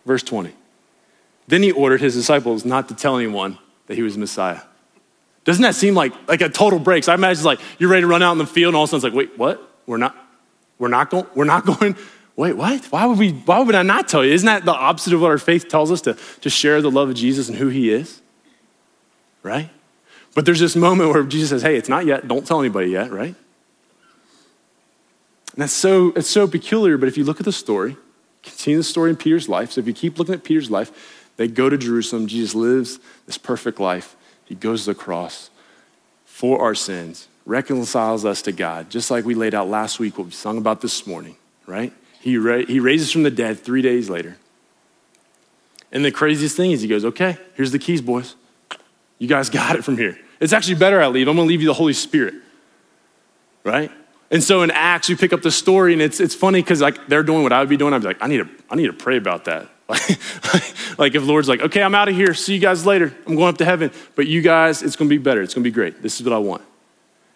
Verse 0.06 0.24
20. 0.24 0.52
Then 1.48 1.62
he 1.62 1.72
ordered 1.72 2.02
his 2.02 2.16
disciples 2.16 2.66
not 2.66 2.90
to 2.90 2.96
tell 2.96 3.18
anyone 3.18 3.60
that 3.86 3.96
he 3.96 4.02
was 4.02 4.18
Messiah. 4.18 4.62
Doesn't 5.44 5.62
that 5.62 5.76
seem 5.76 5.94
like, 5.94 6.14
like 6.28 6.42
a 6.42 6.50
total 6.50 6.80
break? 6.80 7.04
So 7.04 7.12
I 7.12 7.16
imagine 7.16 7.40
it's 7.40 7.46
like 7.46 7.60
you're 7.78 7.90
ready 7.90 8.02
to 8.02 8.08
run 8.08 8.24
out 8.24 8.32
in 8.32 8.40
the 8.40 8.48
field 8.48 8.70
and 8.70 8.76
all 8.76 8.84
of 8.84 8.90
a 8.90 8.92
sudden 8.92 9.08
it's 9.08 9.16
like, 9.16 9.30
wait, 9.30 9.38
what? 9.38 9.62
We're 9.86 9.98
not, 9.98 10.16
we're 10.78 10.90
not 10.90 11.10
going, 11.10 11.26
we're 11.36 11.46
not 11.46 11.66
going, 11.80 11.96
wait, 12.36 12.54
what? 12.54 12.86
Why 12.86 13.06
would 13.06 13.18
we, 13.18 13.32
why 13.32 13.60
would 13.60 13.76
I 13.76 13.84
not 13.84 14.08
tell 14.08 14.24
you? 14.24 14.34
Isn't 14.34 14.46
that 14.46 14.66
the 14.66 14.74
opposite 14.74 15.14
of 15.14 15.22
what 15.22 15.32
our 15.32 15.38
faith 15.38 15.68
tells 15.68 15.92
us 15.92 16.02
to, 16.02 16.18
to 16.42 16.50
share 16.50 16.82
the 16.82 16.92
love 16.92 17.10
of 17.10 17.16
Jesus 17.16 17.50
and 17.50 17.58
who 17.58 17.68
he 17.68 17.92
is? 17.92 18.22
Right? 19.44 19.70
But 20.34 20.46
there's 20.46 20.60
this 20.60 20.76
moment 20.76 21.14
where 21.14 21.24
Jesus 21.24 21.50
says, 21.50 21.62
Hey, 21.62 21.78
it's 21.78 21.90
not 21.90 22.06
yet. 22.06 22.28
Don't 22.28 22.46
tell 22.46 22.60
anybody 22.60 22.92
yet, 22.92 23.12
right? 23.12 23.36
And 25.54 25.62
that's 25.62 25.74
so, 25.74 26.12
it's 26.16 26.30
so 26.30 26.48
peculiar. 26.48 26.98
But 26.98 27.08
if 27.08 27.18
you 27.18 27.24
look 27.24 27.40
at 27.40 27.46
the 27.46 27.54
story, 27.54 27.96
continue 28.44 28.78
the 28.78 28.84
story 28.84 29.10
in 29.10 29.16
Peter's 29.16 29.48
life. 29.48 29.72
So 29.72 29.80
if 29.80 29.88
you 29.88 29.94
keep 29.94 30.20
looking 30.20 30.36
at 30.36 30.44
Peter's 30.44 30.70
life, 30.70 31.24
they 31.38 31.48
go 31.48 31.70
to 31.70 31.78
Jerusalem. 31.78 32.28
Jesus 32.28 32.54
lives 32.54 33.00
this 33.26 33.38
perfect 33.38 33.80
life. 33.80 34.18
He 34.44 34.56
goes 34.56 34.84
to 34.84 34.94
the 34.94 35.00
cross 35.00 35.50
for 36.26 36.62
our 36.62 36.76
sins, 36.76 37.30
reconciles 37.46 38.26
us 38.26 38.42
to 38.44 38.52
God, 38.52 38.90
just 38.90 39.12
like 39.12 39.26
we 39.26 39.36
laid 39.36 39.54
out 39.54 39.68
last 39.68 40.00
week, 40.00 40.18
what 40.18 40.26
we 40.26 40.32
sung 40.32 40.58
about 40.58 40.82
this 40.82 41.06
morning, 41.06 41.36
right? 41.68 41.94
He, 42.20 42.38
ra- 42.38 42.66
he 42.66 42.80
raises 42.80 43.12
from 43.12 43.24
the 43.24 43.32
dead 43.32 43.60
three 43.60 43.82
days 43.82 44.10
later. 44.10 44.38
And 45.92 46.04
the 46.04 46.12
craziest 46.12 46.58
thing 46.58 46.72
is, 46.72 46.82
he 46.82 46.88
goes, 46.88 47.06
Okay, 47.06 47.38
here's 47.54 47.72
the 47.72 47.80
keys, 47.80 48.02
boys. 48.02 48.36
You 49.20 49.28
guys 49.28 49.50
got 49.50 49.76
it 49.76 49.84
from 49.84 49.98
here. 49.98 50.20
It's 50.40 50.52
actually 50.52 50.76
better 50.76 51.02
I 51.02 51.08
leave. 51.08 51.28
I'm 51.28 51.36
going 51.36 51.48
to 51.48 51.50
leave 51.50 51.62
you 51.62 51.68
the 51.68 51.74
Holy 51.74 51.94
Spirit, 51.94 52.34
right? 53.64 53.90
And 54.32 54.44
so 54.44 54.64
in 54.64 54.72
Acts, 54.72 55.08
we 55.08 55.16
pick 55.16 55.32
up 55.32 55.42
the 55.42 55.52
story, 55.52 55.94
and 55.94 56.02
it's, 56.02 56.20
it's 56.20 56.36
funny 56.36 56.62
because 56.62 56.82
like 56.82 57.08
they're 57.08 57.24
doing 57.24 57.44
what 57.44 57.54
I 57.54 57.60
would 57.60 57.70
be 57.70 57.78
doing. 57.78 57.94
I'd 57.94 58.02
be 58.02 58.08
like, 58.08 58.22
I 58.22 58.28
need 58.28 58.38
to, 58.38 58.50
I 58.70 58.76
need 58.76 58.88
to 58.88 58.94
pray 58.94 59.18
about 59.18 59.46
that. 59.46 59.70
like 60.98 61.14
if 61.14 61.24
Lord's 61.24 61.48
like, 61.48 61.62
okay, 61.62 61.84
I'm 61.84 61.94
out 61.94 62.10
of 62.10 62.16
here. 62.16 62.34
See 62.34 62.56
you 62.56 62.60
guys 62.60 62.86
later. 62.86 63.16
I'm 63.28 63.36
going 63.36 63.50
up 63.50 63.58
to 63.60 63.66
heaven. 63.66 63.92
But 64.16 64.26
you 64.28 64.42
guys, 64.42 64.82
it's 64.82 64.96
going 64.96 65.10
to 65.10 65.16
be 65.16 65.22
better. 65.22 65.44
It's 65.44 65.54
going 65.54 65.64
to 65.64 65.70
be 65.70 65.74
great. 65.74 66.02
This 66.02 66.20
is 66.20 66.26
what 66.26 66.34
I 66.34 66.40
want. 66.40 66.64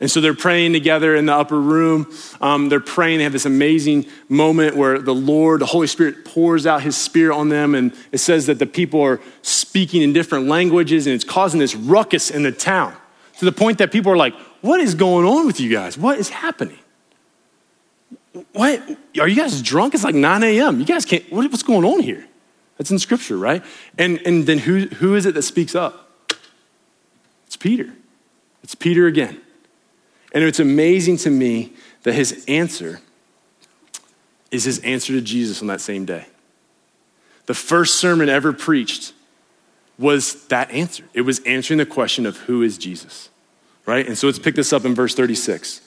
And 0.02 0.10
so 0.10 0.22
they're 0.22 0.34
praying 0.34 0.72
together 0.72 1.14
in 1.14 1.26
the 1.26 1.34
upper 1.34 1.60
room. 1.60 2.14
Um, 2.40 2.70
they're 2.70 2.80
praying. 2.80 3.18
They 3.18 3.26
have 3.26 3.34
this 3.34 3.46
amazing 3.46 4.06
moment 4.30 4.78
where 4.78 5.00
the 5.00 5.14
Lord, 5.14 5.60
the 5.60 5.66
Holy 5.66 5.88
Spirit, 5.88 6.24
pours 6.24 6.66
out 6.66 6.84
His 6.84 6.96
Spirit 6.96 7.36
on 7.36 7.50
them. 7.50 7.76
And 7.76 7.94
it 8.14 8.20
says 8.20 8.46
that 8.46 8.60
the 8.60 8.66
people 8.66 9.02
are 9.02 9.20
speaking 9.42 10.02
in 10.02 10.14
different 10.14 10.48
languages, 10.48 11.06
and 11.06 11.14
it's 11.14 11.26
causing 11.26 11.60
this 11.60 11.76
ruckus 11.76 12.32
in 12.32 12.44
the 12.44 12.52
town 12.52 12.96
to 13.40 13.46
the 13.46 13.52
point 13.52 13.78
that 13.80 13.92
people 13.92 14.12
are 14.12 14.18
like, 14.18 14.34
What 14.62 14.80
is 14.80 14.96
going 14.96 15.26
on 15.26 15.46
with 15.46 15.60
you 15.60 15.70
guys? 15.70 15.98
What 15.98 16.18
is 16.18 16.30
happening? 16.30 16.80
What? 18.54 18.82
Are 19.20 19.28
you 19.28 19.36
guys 19.36 19.62
drunk? 19.62 19.96
It's 19.96 20.04
like 20.06 20.16
9 20.16 20.44
a.m. 20.44 20.80
You 20.80 20.86
guys 20.86 21.04
can't, 21.04 21.30
what's 21.30 21.64
going 21.64 21.84
on 21.84 22.00
here? 22.00 22.26
That's 22.78 22.90
in 22.90 23.00
scripture, 23.00 23.38
right? 23.38 23.64
And, 23.98 24.22
and 24.26 24.46
then 24.46 24.60
who, 24.60 24.86
who 24.86 25.16
is 25.16 25.26
it 25.26 25.34
that 25.34 25.42
speaks 25.42 25.76
up? 25.76 26.10
It's 27.48 27.58
Peter. 27.58 27.94
It's 28.64 28.76
Peter 28.76 29.06
again. 29.06 29.42
And 30.32 30.44
it's 30.44 30.60
amazing 30.60 31.18
to 31.18 31.30
me 31.30 31.74
that 32.04 32.14
his 32.14 32.46
answer 32.48 33.02
is 34.52 34.64
his 34.64 34.80
answer 34.80 35.14
to 35.14 35.22
Jesus 35.22 35.62
on 35.62 35.68
that 35.68 35.82
same 35.82 36.06
day. 36.06 36.26
The 37.46 37.54
first 37.54 37.96
sermon 37.96 38.30
ever 38.30 38.54
preached 38.54 39.14
was 39.98 40.46
that 40.48 40.72
answer. 40.72 41.04
It 41.14 41.22
was 41.22 41.40
answering 41.40 41.80
the 41.80 41.86
question 41.86 42.26
of 42.26 42.38
who 42.38 42.62
is 42.62 42.78
Jesus, 42.78 43.30
right? 43.86 44.06
And 44.06 44.18
so 44.18 44.28
let's 44.28 44.40
pick 44.40 44.56
this 44.56 44.72
up 44.72 44.86
in 44.86 44.96
verse 44.96 45.16
36. 45.16 45.82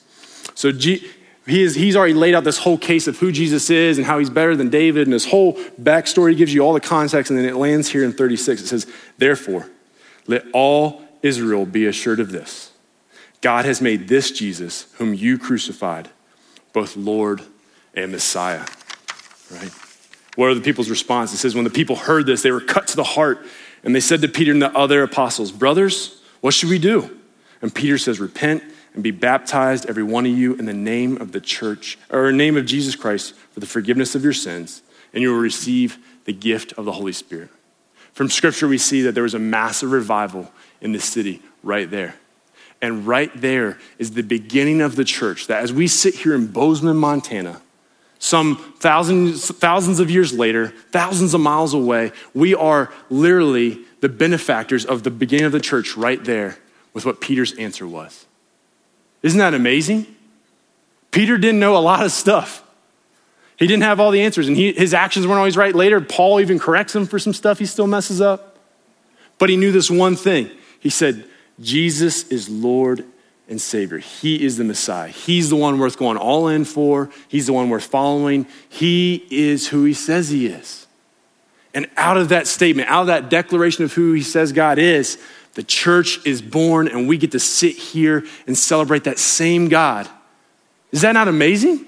So 0.55 0.71
G- 0.71 1.09
he 1.47 1.63
is, 1.63 1.75
he's 1.75 1.95
already 1.95 2.13
laid 2.13 2.35
out 2.35 2.43
this 2.43 2.57
whole 2.57 2.77
case 2.77 3.07
of 3.07 3.17
who 3.17 3.31
Jesus 3.31 3.69
is 3.69 3.97
and 3.97 4.05
how 4.05 4.19
he's 4.19 4.29
better 4.29 4.55
than 4.55 4.69
David, 4.69 5.07
and 5.07 5.13
his 5.13 5.25
whole 5.25 5.55
backstory 5.81 6.37
gives 6.37 6.53
you 6.53 6.61
all 6.61 6.73
the 6.73 6.79
context, 6.79 7.31
and 7.31 7.39
then 7.39 7.45
it 7.45 7.55
lands 7.55 7.89
here 7.89 8.03
in 8.03 8.13
36. 8.13 8.61
It 8.61 8.67
says, 8.67 8.87
Therefore, 9.17 9.69
let 10.27 10.45
all 10.53 11.01
Israel 11.21 11.65
be 11.65 11.85
assured 11.85 12.19
of 12.19 12.31
this 12.31 12.72
God 13.43 13.65
has 13.65 13.81
made 13.81 14.07
this 14.07 14.31
Jesus, 14.31 14.87
whom 14.93 15.13
you 15.13 15.37
crucified, 15.37 16.09
both 16.71 16.95
Lord 16.95 17.41
and 17.93 18.09
Messiah. 18.13 18.65
Right? 19.51 19.69
What 20.37 20.47
are 20.47 20.55
the 20.55 20.61
people's 20.61 20.89
response? 20.89 21.33
It 21.33 21.37
says, 21.37 21.53
When 21.53 21.65
the 21.65 21.69
people 21.69 21.97
heard 21.97 22.25
this, 22.25 22.41
they 22.41 22.51
were 22.51 22.61
cut 22.61 22.87
to 22.87 22.95
the 22.95 23.03
heart, 23.03 23.45
and 23.83 23.93
they 23.93 23.99
said 23.99 24.21
to 24.21 24.29
Peter 24.29 24.53
and 24.53 24.61
the 24.61 24.71
other 24.75 25.03
apostles, 25.03 25.51
Brothers, 25.51 26.21
what 26.39 26.53
should 26.53 26.69
we 26.69 26.79
do? 26.79 27.19
And 27.61 27.75
Peter 27.75 27.97
says, 27.97 28.17
Repent 28.17 28.63
and 28.93 29.03
be 29.03 29.11
baptized, 29.11 29.87
every 29.89 30.03
one 30.03 30.25
of 30.25 30.31
you, 30.31 30.55
in 30.55 30.65
the 30.65 30.73
name 30.73 31.17
of 31.17 31.33
the 31.33 31.41
church, 31.41 31.99
or 32.09 32.29
in 32.29 32.37
the 32.37 32.43
name 32.45 32.55
of 32.55 32.65
Jesus 32.65 32.95
Christ, 32.95 33.35
for 33.51 33.59
the 33.59 33.65
forgiveness 33.65 34.15
of 34.15 34.23
your 34.23 34.31
sins, 34.31 34.83
and 35.13 35.21
you 35.21 35.33
will 35.33 35.39
receive 35.39 35.97
the 36.23 36.33
gift 36.33 36.71
of 36.73 36.85
the 36.85 36.93
Holy 36.93 37.11
Spirit. 37.11 37.49
From 38.13 38.29
scripture, 38.29 38.69
we 38.69 38.77
see 38.77 39.01
that 39.01 39.11
there 39.11 39.23
was 39.23 39.33
a 39.33 39.39
massive 39.39 39.91
revival 39.91 40.49
in 40.79 40.93
the 40.93 40.99
city 41.01 41.41
right 41.61 41.91
there. 41.91 42.15
And 42.83 43.07
right 43.07 43.31
there 43.33 43.79
is 43.97 44.11
the 44.11 44.23
beginning 44.23 44.81
of 44.81 44.97
the 44.97 45.05
church. 45.05 45.47
That 45.47 45.63
as 45.63 45.71
we 45.71 45.87
sit 45.87 46.15
here 46.15 46.35
in 46.35 46.47
Bozeman, 46.47 46.97
Montana, 46.97 47.61
some 48.19 48.57
thousands, 48.79 49.49
thousands 49.51 50.01
of 50.01 50.11
years 50.11 50.33
later, 50.33 50.73
thousands 50.91 51.33
of 51.33 51.39
miles 51.39 51.73
away, 51.73 52.11
we 52.33 52.53
are 52.53 52.91
literally 53.09 53.79
the 54.01 54.09
benefactors 54.09 54.83
of 54.85 55.03
the 55.03 55.09
beginning 55.09 55.45
of 55.45 55.53
the 55.53 55.61
church 55.61 55.95
right 55.95 56.21
there 56.25 56.57
with 56.93 57.05
what 57.05 57.21
Peter's 57.21 57.53
answer 57.53 57.87
was. 57.87 58.25
Isn't 59.21 59.39
that 59.39 59.53
amazing? 59.53 60.05
Peter 61.11 61.37
didn't 61.37 61.61
know 61.61 61.77
a 61.77 61.79
lot 61.79 62.03
of 62.03 62.11
stuff. 62.11 62.65
He 63.55 63.65
didn't 63.65 63.83
have 63.83 64.01
all 64.01 64.11
the 64.11 64.21
answers, 64.21 64.49
and 64.49 64.57
he, 64.57 64.73
his 64.73 64.93
actions 64.93 65.25
weren't 65.25 65.37
always 65.37 65.55
right. 65.55 65.73
Later, 65.73 66.01
Paul 66.01 66.41
even 66.41 66.59
corrects 66.59 66.93
him 66.93 67.05
for 67.05 67.17
some 67.17 67.31
stuff 67.31 67.59
he 67.59 67.65
still 67.65 67.87
messes 67.87 68.19
up. 68.19 68.57
But 69.39 69.49
he 69.49 69.55
knew 69.55 69.71
this 69.71 69.89
one 69.89 70.17
thing. 70.17 70.51
He 70.81 70.89
said, 70.89 71.29
Jesus 71.59 72.27
is 72.29 72.49
Lord 72.49 73.05
and 73.47 73.61
Savior. 73.61 73.97
He 73.97 74.43
is 74.43 74.57
the 74.57 74.63
Messiah. 74.63 75.09
He's 75.09 75.49
the 75.49 75.55
one 75.55 75.77
worth 75.79 75.97
going 75.97 76.17
all 76.17 76.47
in 76.47 76.65
for. 76.65 77.09
He's 77.27 77.47
the 77.47 77.53
one 77.53 77.69
worth 77.69 77.85
following. 77.85 78.47
He 78.69 79.25
is 79.29 79.67
who 79.67 79.83
he 79.83 79.93
says 79.93 80.29
he 80.29 80.47
is. 80.47 80.87
And 81.73 81.89
out 81.97 82.17
of 82.17 82.29
that 82.29 82.47
statement, 82.47 82.89
out 82.89 83.01
of 83.01 83.07
that 83.07 83.29
declaration 83.29 83.83
of 83.83 83.93
who 83.93 84.13
he 84.13 84.21
says 84.21 84.51
God 84.51 84.77
is, 84.77 85.17
the 85.53 85.63
church 85.63 86.25
is 86.25 86.41
born 86.41 86.87
and 86.87 87.07
we 87.07 87.17
get 87.17 87.31
to 87.31 87.39
sit 87.39 87.75
here 87.75 88.25
and 88.47 88.57
celebrate 88.57 89.03
that 89.05 89.19
same 89.19 89.69
God. 89.69 90.07
Is 90.91 91.01
that 91.01 91.13
not 91.13 91.27
amazing? 91.27 91.85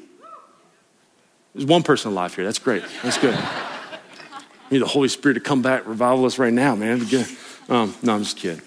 There's 1.53 1.65
one 1.65 1.83
person 1.83 2.11
alive 2.11 2.35
here. 2.35 2.43
That's 2.43 2.59
great. 2.59 2.83
That's 3.03 3.17
good. 3.17 3.37
We 4.69 4.77
need 4.77 4.81
the 4.81 4.89
Holy 4.89 5.09
Spirit 5.09 5.35
to 5.35 5.41
come 5.41 5.61
back, 5.61 5.85
revival 5.85 6.25
us 6.25 6.39
right 6.39 6.51
now, 6.51 6.75
man. 6.75 6.99
Um, 7.69 7.93
no, 8.01 8.15
I'm 8.15 8.23
just 8.23 8.35
kidding. 8.35 8.63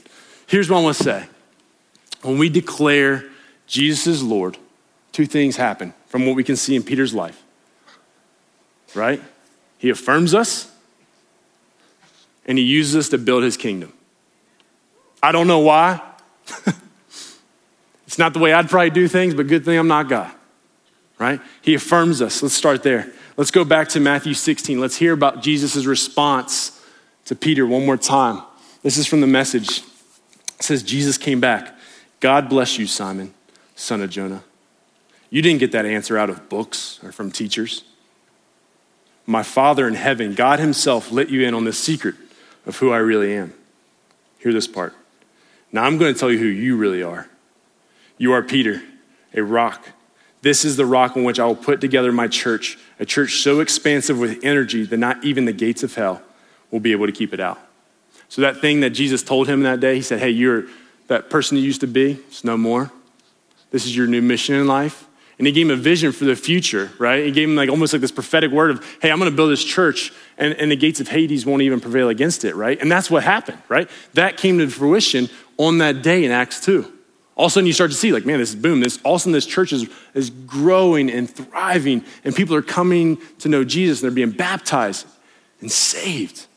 Here's 0.49 0.69
what 0.71 0.79
I 0.79 0.83
want 0.83 0.97
to 0.97 1.05
say. 1.05 1.27
When 2.23 2.39
we 2.39 2.49
declare 2.49 3.25
Jesus 3.67 4.07
is 4.07 4.23
Lord, 4.23 4.57
two 5.13 5.27
things 5.27 5.57
happen 5.57 5.95
from 6.07 6.27
what 6.27 6.35
we 6.35 6.43
can 6.43 6.57
see 6.57 6.75
in 6.75 6.83
Peter's 6.83 7.15
life. 7.15 7.41
Right? 8.95 9.23
He 9.77 9.91
affirms 9.91 10.35
us 10.35 10.73
and 12.47 12.57
he 12.57 12.65
uses 12.65 12.97
us 12.97 13.09
to 13.11 13.19
build 13.19 13.45
his 13.45 13.57
kingdom. 13.57 13.93
I 15.23 15.33
don't 15.33 15.47
know 15.47 15.59
why. 15.59 16.01
it's 18.07 18.19
not 18.19 18.33
the 18.33 18.39
way 18.39 18.55
I'd 18.55 18.71
probably 18.71 18.91
do 18.91 19.07
things, 19.07 19.35
but 19.35 19.47
good 19.49 19.67
thing 19.67 19.79
I'm 19.79 19.87
not 19.87 20.09
God, 20.09 20.33
right? 21.19 21.41
He 21.61 21.75
affirms 21.75 22.23
us. 22.23 22.43
Let's 22.43 22.55
start 22.55 22.83
there. 22.83 23.13
Let's 23.37 23.51
go 23.51 23.65
back 23.65 23.89
to 23.91 24.01
Matthew 24.01 24.33
16. 24.33 24.81
Let's 24.81 24.97
hear 24.97 25.13
about 25.13 25.43
Jesus' 25.43 25.85
response 25.85 26.83
to 27.27 27.37
Peter 27.37 27.67
one 27.67 27.85
more 27.85 27.99
time. 27.99 28.43
This 28.83 28.97
is 28.97 29.07
from 29.07 29.21
the 29.21 29.27
message. 29.27 29.83
It 30.59 30.65
says, 30.65 30.83
Jesus 30.83 31.19
came 31.19 31.41
back. 31.41 31.77
God 32.21 32.49
bless 32.49 32.79
you, 32.79 32.87
Simon, 32.87 33.33
son 33.77 34.03
of 34.03 34.11
Jonah. 34.11 34.43
You 35.31 35.43
didn't 35.43 35.61
get 35.61 35.73
that 35.73 35.87
answer 35.87 36.19
out 36.19 36.31
of 36.31 36.49
books 36.49 37.01
or 37.03 37.13
from 37.13 37.31
teachers. 37.31 37.85
My 39.27 39.43
Father 39.43 39.87
in 39.87 39.95
heaven, 39.95 40.35
God 40.35 40.59
Himself, 40.59 41.13
let 41.13 41.29
you 41.29 41.47
in 41.47 41.55
on 41.55 41.65
the 41.65 41.73
secret 41.73 42.15
of 42.67 42.77
who 42.79 42.91
I 42.91 42.97
really 42.97 43.35
am. 43.35 43.53
Hear 44.39 44.53
this 44.53 44.67
part. 44.67 44.95
Now 45.71 45.85
I'm 45.85 45.99
going 45.99 46.13
to 46.15 46.19
tell 46.19 46.31
you 46.31 46.39
who 46.39 46.47
you 46.47 46.77
really 46.77 47.03
are. 47.03 47.29
You 48.17 48.33
are 48.33 48.43
Peter, 48.43 48.83
a 49.35 49.43
rock. 49.43 49.89
This 50.43 50.65
is 50.65 50.77
the 50.77 50.87
rock 50.87 51.17
on 51.17 51.25
which 51.25 51.39
I 51.39 51.47
will 51.47 51.57
put 51.57 51.81
together 51.81 52.11
my 52.11 52.27
church, 52.27 52.79
a 52.99 53.05
church 53.05 53.43
so 53.43 53.61
expansive 53.61 54.19
with 54.19 54.43
energy 54.43 54.85
that 54.85 54.97
not 54.97 55.23
even 55.25 55.45
the 55.45 55.53
gates 55.53 55.83
of 55.83 55.95
hell 55.95 56.23
will 56.71 56.81
be 56.81 56.93
able 56.93 57.07
to 57.07 57.13
keep 57.13 57.35
it 57.35 57.41
out. 57.41 57.61
So, 58.29 58.43
that 58.43 58.61
thing 58.61 58.81
that 58.81 58.91
Jesus 58.91 59.23
told 59.23 59.49
him 59.49 59.63
that 59.63 59.81
day, 59.81 59.97
he 59.97 60.03
said, 60.03 60.21
Hey, 60.21 60.31
you're 60.31 60.65
that 61.09 61.31
person 61.31 61.57
you 61.57 61.65
used 61.65 61.81
to 61.81 61.87
be, 61.87 62.13
it's 62.29 62.45
no 62.45 62.57
more. 62.57 62.93
This 63.71 63.85
is 63.85 63.97
your 63.97 64.07
new 64.07 64.23
mission 64.23 64.55
in 64.55 64.67
life. 64.67 65.07
And 65.39 65.47
he 65.47 65.53
gave 65.53 65.67
him 65.71 65.79
a 65.79 65.81
vision 65.81 66.11
for 66.13 66.25
the 66.25 66.35
future, 66.35 66.91
right? 66.99 67.25
He 67.25 67.31
gave 67.31 67.49
him 67.49 67.55
like 67.55 67.69
almost 67.69 67.93
like 67.93 68.03
this 68.03 68.11
prophetic 68.11 68.51
word 68.51 68.73
of, 68.73 68.99
hey, 69.01 69.11
I'm 69.11 69.19
gonna 69.19 69.31
build 69.31 69.51
this 69.51 69.65
church 69.65 70.13
and, 70.37 70.53
and 70.55 70.71
the 70.71 70.77
gates 70.77 71.01
of 71.01 71.09
Hades 71.09 71.47
won't 71.47 71.63
even 71.63 71.81
prevail 71.81 72.09
against 72.09 72.45
it, 72.45 72.57
right? 72.57 72.81
And 72.81 72.91
that's 72.91 73.11
what 73.11 73.23
happened, 73.23 73.59
right? 73.69 73.89
That 74.15 74.37
came 74.37 74.59
to 74.59 74.69
fruition 74.69 75.29
on 75.57 75.79
that 75.79 76.03
day 76.03 76.25
in 76.25 76.33
Acts 76.33 76.65
2. 76.65 76.93
All 77.37 77.47
of 77.47 77.51
a 77.51 77.55
sudden 77.55 77.69
you 77.69 77.73
start 77.73 77.93
to 77.93 77.97
see, 77.97 78.13
like, 78.13 78.27
man, 78.27 78.41
this 78.41 78.51
is 78.51 78.57
boom. 78.57 78.81
This 78.81 78.99
all 79.05 79.15
of 79.15 79.21
a 79.21 79.23
sudden 79.23 79.33
this 79.33 79.47
church 79.47 79.73
is, 79.73 79.89
is 80.13 80.29
growing 80.29 81.09
and 81.09 81.31
thriving, 81.31 82.05
and 82.25 82.35
people 82.35 82.57
are 82.57 82.63
coming 82.63 83.19
to 83.39 83.49
know 83.49 83.63
Jesus 83.63 84.03
and 84.03 84.11
they're 84.11 84.27
being 84.27 84.37
baptized 84.37 85.07
and 85.61 85.71
saved. 85.71 86.48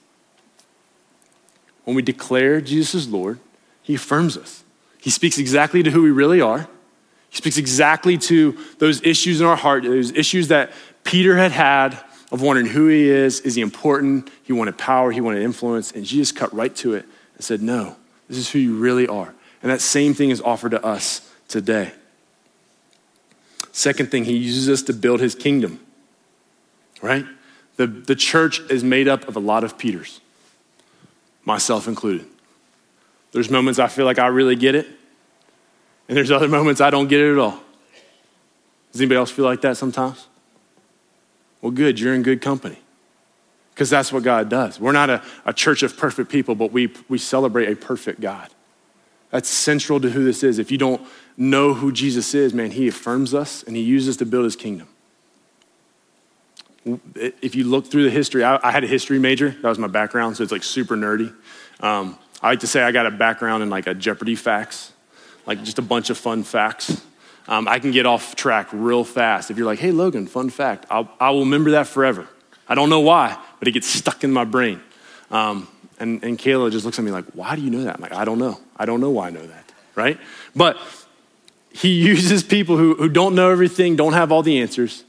When 1.91 1.97
we 1.97 2.03
declare 2.03 2.61
Jesus 2.61 2.95
is 2.95 3.09
Lord, 3.09 3.37
he 3.81 3.95
affirms 3.95 4.37
us. 4.37 4.63
He 4.97 5.09
speaks 5.09 5.37
exactly 5.37 5.83
to 5.83 5.91
who 5.91 6.03
we 6.03 6.09
really 6.09 6.39
are. 6.39 6.69
He 7.29 7.35
speaks 7.35 7.57
exactly 7.57 8.17
to 8.19 8.57
those 8.77 9.03
issues 9.03 9.41
in 9.41 9.45
our 9.45 9.57
heart, 9.57 9.83
those 9.83 10.13
issues 10.13 10.47
that 10.47 10.71
Peter 11.03 11.35
had 11.35 11.51
had 11.51 12.01
of 12.31 12.41
wondering 12.41 12.67
who 12.67 12.87
he 12.87 13.09
is. 13.09 13.41
Is 13.41 13.55
he 13.55 13.61
important? 13.61 14.29
He 14.43 14.53
wanted 14.53 14.77
power, 14.77 15.11
he 15.11 15.19
wanted 15.19 15.43
influence. 15.43 15.91
And 15.91 16.05
Jesus 16.05 16.31
cut 16.31 16.53
right 16.53 16.73
to 16.77 16.93
it 16.93 17.03
and 17.35 17.43
said, 17.43 17.61
No, 17.61 17.97
this 18.29 18.37
is 18.37 18.49
who 18.49 18.59
you 18.59 18.77
really 18.77 19.07
are. 19.07 19.33
And 19.61 19.69
that 19.69 19.81
same 19.81 20.13
thing 20.13 20.29
is 20.29 20.39
offered 20.39 20.71
to 20.71 20.85
us 20.85 21.29
today. 21.49 21.91
Second 23.73 24.11
thing, 24.11 24.23
he 24.23 24.37
uses 24.37 24.69
us 24.69 24.81
to 24.83 24.93
build 24.93 25.19
his 25.19 25.35
kingdom, 25.35 25.81
right? 27.01 27.25
The, 27.75 27.85
the 27.85 28.15
church 28.15 28.61
is 28.69 28.81
made 28.81 29.09
up 29.09 29.27
of 29.27 29.35
a 29.35 29.41
lot 29.41 29.65
of 29.65 29.77
Peters, 29.77 30.20
myself 31.45 31.87
included. 31.87 32.27
There's 33.31 33.49
moments 33.49 33.79
I 33.79 33.87
feel 33.87 34.05
like 34.05 34.19
I 34.19 34.27
really 34.27 34.55
get 34.55 34.75
it, 34.75 34.87
and 36.07 36.17
there's 36.17 36.31
other 36.31 36.47
moments 36.47 36.81
I 36.81 36.89
don't 36.89 37.07
get 37.07 37.21
it 37.21 37.31
at 37.31 37.37
all. 37.37 37.59
Does 38.91 39.01
anybody 39.01 39.17
else 39.17 39.31
feel 39.31 39.45
like 39.45 39.61
that 39.61 39.77
sometimes? 39.77 40.27
Well, 41.61 41.71
good, 41.71 41.99
you're 41.99 42.13
in 42.13 42.23
good 42.23 42.41
company. 42.41 42.79
Because 43.73 43.89
that's 43.89 44.11
what 44.11 44.23
God 44.23 44.49
does. 44.49 44.79
We're 44.79 44.91
not 44.91 45.09
a, 45.09 45.23
a 45.45 45.53
church 45.53 45.81
of 45.81 45.95
perfect 45.95 46.29
people, 46.29 46.55
but 46.55 46.71
we, 46.71 46.93
we 47.07 47.17
celebrate 47.17 47.71
a 47.71 47.75
perfect 47.75 48.19
God. 48.19 48.49
That's 49.29 49.47
central 49.47 50.01
to 50.01 50.09
who 50.09 50.25
this 50.25 50.43
is. 50.43 50.59
If 50.59 50.71
you 50.71 50.77
don't 50.77 51.01
know 51.37 51.73
who 51.73 51.91
Jesus 51.91 52.33
is, 52.33 52.53
man, 52.53 52.71
he 52.71 52.89
affirms 52.89 53.33
us 53.33 53.63
and 53.63 53.75
he 53.75 53.81
uses 53.81 54.17
to 54.17 54.25
build 54.25 54.43
his 54.43 54.57
kingdom. 54.57 54.89
If 56.85 57.55
you 57.55 57.65
look 57.65 57.87
through 57.87 58.03
the 58.03 58.09
history, 58.09 58.43
I, 58.43 58.59
I 58.67 58.71
had 58.71 58.83
a 58.83 58.87
history 58.87 59.19
major. 59.19 59.49
That 59.49 59.69
was 59.69 59.77
my 59.77 59.87
background, 59.87 60.37
so 60.37 60.43
it's 60.43 60.51
like 60.51 60.63
super 60.63 60.95
nerdy. 60.95 61.33
Um, 61.79 62.17
I 62.41 62.49
like 62.49 62.61
to 62.61 62.67
say 62.67 62.81
I 62.81 62.91
got 62.91 63.05
a 63.05 63.11
background 63.11 63.61
in 63.61 63.69
like 63.69 63.87
a 63.87 63.93
Jeopardy 63.93 64.35
facts, 64.35 64.91
like 65.45 65.63
just 65.63 65.77
a 65.77 65.83
bunch 65.83 66.09
of 66.09 66.17
fun 66.17 66.43
facts. 66.43 67.01
Um, 67.47 67.67
I 67.67 67.79
can 67.79 67.91
get 67.91 68.05
off 68.05 68.35
track 68.35 68.69
real 68.71 69.03
fast. 69.03 69.51
If 69.51 69.57
you're 69.57 69.65
like, 69.65 69.79
hey, 69.79 69.91
Logan, 69.91 70.27
fun 70.27 70.49
fact, 70.49 70.85
I'll, 70.89 71.09
I 71.19 71.31
will 71.31 71.41
remember 71.41 71.71
that 71.71 71.87
forever. 71.87 72.27
I 72.67 72.75
don't 72.75 72.89
know 72.89 73.01
why, 73.01 73.37
but 73.59 73.67
it 73.67 73.71
gets 73.71 73.87
stuck 73.87 74.23
in 74.23 74.31
my 74.31 74.45
brain. 74.45 74.81
Um, 75.29 75.67
and, 75.99 76.23
and 76.23 76.37
Kayla 76.37 76.71
just 76.71 76.85
looks 76.85 76.97
at 76.97 77.05
me 77.05 77.11
like, 77.11 77.25
why 77.33 77.55
do 77.55 77.61
you 77.61 77.69
know 77.69 77.83
that? 77.83 77.95
I'm 77.95 78.01
like, 78.01 78.13
I 78.13 78.25
don't 78.25 78.39
know. 78.39 78.59
I 78.77 78.85
don't 78.85 79.01
know 79.01 79.11
why 79.11 79.27
I 79.27 79.29
know 79.29 79.45
that, 79.45 79.71
right? 79.95 80.19
But 80.55 80.77
he 81.71 81.89
uses 82.07 82.43
people 82.43 82.77
who, 82.77 82.95
who 82.95 83.09
don't 83.09 83.35
know 83.35 83.51
everything, 83.51 83.95
don't 83.95 84.13
have 84.13 84.31
all 84.31 84.43
the 84.43 84.59
answers, 84.59 85.03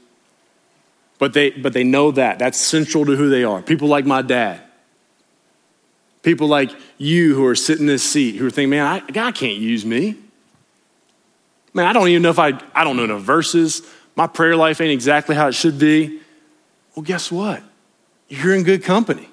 but 1.19 1.33
they, 1.33 1.51
but 1.51 1.73
they 1.73 1.83
know 1.83 2.11
that. 2.11 2.39
That's 2.39 2.57
central 2.57 3.05
to 3.05 3.15
who 3.15 3.29
they 3.29 3.43
are. 3.43 3.61
People 3.61 3.87
like 3.87 4.05
my 4.05 4.21
dad. 4.21 4.61
People 6.21 6.47
like 6.47 6.71
you 6.97 7.35
who 7.35 7.45
are 7.45 7.55
sitting 7.55 7.83
in 7.83 7.87
this 7.87 8.03
seat 8.03 8.35
who 8.35 8.47
are 8.47 8.49
thinking, 8.49 8.71
man, 8.71 8.85
I, 8.85 9.11
God 9.11 9.35
can't 9.35 9.57
use 9.57 9.85
me. 9.85 10.17
Man, 11.73 11.85
I 11.85 11.93
don't 11.93 12.07
even 12.07 12.21
know 12.21 12.29
if 12.29 12.39
I, 12.39 12.59
I 12.73 12.83
don't 12.83 12.97
know 12.97 13.07
the 13.07 13.17
verses. 13.17 13.81
My 14.15 14.27
prayer 14.27 14.55
life 14.55 14.79
ain't 14.79 14.91
exactly 14.91 15.35
how 15.35 15.47
it 15.47 15.53
should 15.53 15.79
be. 15.79 16.19
Well, 16.95 17.03
guess 17.03 17.31
what? 17.31 17.63
You're 18.29 18.55
in 18.55 18.63
good 18.63 18.83
company. 18.83 19.27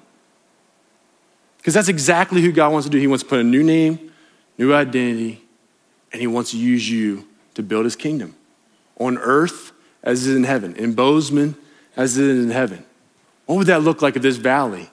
Because 1.57 1.73
that's 1.73 1.89
exactly 1.89 2.41
who 2.41 2.51
God 2.51 2.71
wants 2.73 2.87
to 2.87 2.91
do. 2.91 2.97
He 2.97 3.07
wants 3.07 3.23
to 3.23 3.29
put 3.29 3.39
a 3.39 3.43
new 3.43 3.63
name, 3.63 4.11
new 4.57 4.73
identity, 4.73 5.41
and 6.11 6.19
He 6.19 6.27
wants 6.27 6.51
to 6.51 6.57
use 6.57 6.89
you 6.89 7.27
to 7.53 7.63
build 7.63 7.85
His 7.85 7.95
kingdom 7.95 8.35
on 8.99 9.17
earth 9.19 9.71
as 10.03 10.25
is 10.25 10.35
in 10.35 10.43
heaven, 10.43 10.75
in 10.75 10.93
Bozeman 10.93 11.55
as 11.95 12.17
it 12.17 12.25
is 12.25 12.45
in 12.45 12.51
heaven. 12.51 12.85
What 13.45 13.57
would 13.57 13.67
that 13.67 13.81
look 13.81 14.01
like 14.01 14.15
if 14.15 14.21
this 14.21 14.37
valley, 14.37 14.89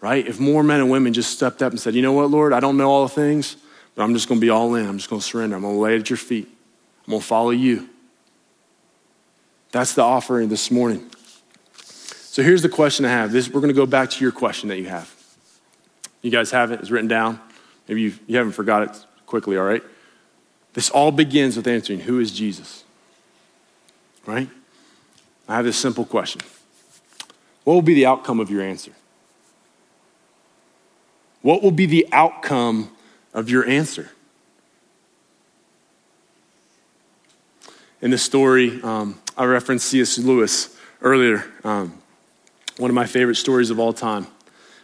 right? 0.00 0.26
If 0.26 0.40
more 0.40 0.62
men 0.62 0.80
and 0.80 0.90
women 0.90 1.12
just 1.12 1.32
stepped 1.32 1.62
up 1.62 1.72
and 1.72 1.80
said, 1.80 1.94
you 1.94 2.02
know 2.02 2.12
what, 2.12 2.30
Lord, 2.30 2.52
I 2.52 2.60
don't 2.60 2.76
know 2.76 2.90
all 2.90 3.02
the 3.02 3.14
things, 3.14 3.56
but 3.94 4.02
I'm 4.02 4.14
just 4.14 4.28
going 4.28 4.40
to 4.40 4.44
be 4.44 4.50
all 4.50 4.74
in. 4.74 4.86
I'm 4.86 4.96
just 4.96 5.10
going 5.10 5.20
to 5.20 5.26
surrender. 5.26 5.56
I'm 5.56 5.62
going 5.62 5.74
to 5.74 5.80
lay 5.80 5.96
at 5.96 6.08
your 6.08 6.16
feet. 6.16 6.48
I'm 7.06 7.10
going 7.10 7.20
to 7.20 7.26
follow 7.26 7.50
you. 7.50 7.88
That's 9.72 9.94
the 9.94 10.02
offering 10.02 10.48
this 10.48 10.70
morning. 10.70 11.10
So 11.74 12.42
here's 12.42 12.62
the 12.62 12.68
question 12.68 13.04
I 13.04 13.10
have. 13.10 13.32
This, 13.32 13.48
we're 13.48 13.60
going 13.60 13.68
to 13.68 13.74
go 13.74 13.86
back 13.86 14.10
to 14.10 14.24
your 14.24 14.32
question 14.32 14.68
that 14.70 14.78
you 14.78 14.86
have. 14.86 15.14
You 16.22 16.30
guys 16.30 16.50
have 16.52 16.72
it? 16.72 16.80
It's 16.80 16.90
written 16.90 17.08
down. 17.08 17.40
Maybe 17.88 18.02
you, 18.02 18.14
you 18.26 18.36
haven't 18.36 18.52
forgot 18.52 18.82
it 18.84 19.06
quickly, 19.26 19.58
all 19.58 19.64
right? 19.64 19.82
This 20.72 20.88
all 20.88 21.10
begins 21.10 21.56
with 21.56 21.66
answering 21.66 22.00
who 22.00 22.20
is 22.20 22.30
Jesus? 22.32 22.84
Right? 24.24 24.48
I 25.48 25.56
have 25.56 25.64
this 25.64 25.76
simple 25.76 26.04
question 26.04 26.40
What 27.64 27.74
will 27.74 27.82
be 27.82 27.94
the 27.94 28.06
outcome 28.06 28.40
of 28.40 28.50
your 28.50 28.62
answer? 28.62 28.92
What 31.42 31.62
will 31.62 31.72
be 31.72 31.86
the 31.86 32.06
outcome 32.12 32.90
of 33.34 33.50
your 33.50 33.66
answer? 33.66 34.10
In 38.00 38.10
the 38.10 38.18
story, 38.18 38.80
um, 38.82 39.20
I 39.36 39.44
referenced 39.44 39.88
C.S. 39.88 40.18
Lewis 40.18 40.76
earlier. 41.00 41.44
Um, 41.64 41.98
one 42.78 42.90
of 42.90 42.94
my 42.94 43.06
favorite 43.06 43.36
stories 43.36 43.70
of 43.70 43.78
all 43.78 43.92
time. 43.92 44.26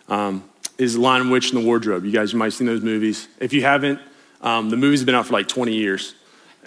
Um, 0.09 0.49
is 0.79 0.97
Lion 0.97 1.29
Witch 1.29 1.53
in 1.53 1.61
the 1.61 1.65
Wardrobe. 1.67 2.05
You 2.05 2.13
guys 2.13 2.33
you 2.33 2.39
might 2.39 2.47
have 2.47 2.55
seen 2.55 2.69
those 2.69 2.83
movies. 2.83 3.27
If 3.41 3.53
you 3.53 3.63
haven't, 3.63 4.01
um, 4.41 4.71
the 4.71 4.77
movies 4.77 5.03
been 5.05 5.17
out 5.17 5.27
for 5.27 5.33
like 5.33 5.49
20 5.49 5.75
years, 5.75 6.15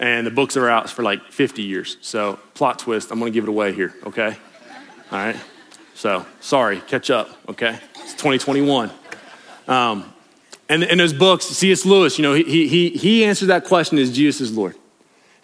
and 0.02 0.26
the 0.26 0.32
books 0.32 0.56
are 0.56 0.68
out 0.68 0.90
for 0.90 1.04
like 1.04 1.30
50 1.30 1.62
years. 1.62 1.96
So, 2.00 2.40
plot 2.54 2.80
twist, 2.80 3.12
I'm 3.12 3.20
to 3.20 3.30
give 3.30 3.44
it 3.44 3.48
away 3.48 3.72
here, 3.72 3.94
okay? 4.04 4.36
All 5.12 5.18
right? 5.18 5.36
So, 5.94 6.26
sorry, 6.40 6.80
catch 6.88 7.08
up, 7.08 7.30
okay? 7.48 7.78
It's 8.00 8.14
2021. 8.14 8.90
Um, 9.68 10.12
and 10.68 10.82
in 10.82 10.98
those 10.98 11.12
books, 11.12 11.46
C.S. 11.46 11.86
Lewis, 11.86 12.18
you 12.18 12.22
know, 12.22 12.34
he, 12.34 12.66
he, 12.66 12.90
he 12.90 13.24
answered 13.24 13.46
that 13.46 13.64
question 13.64 13.96
is 13.96 14.10
Jesus 14.10 14.40
is 14.40 14.56
Lord. 14.56 14.74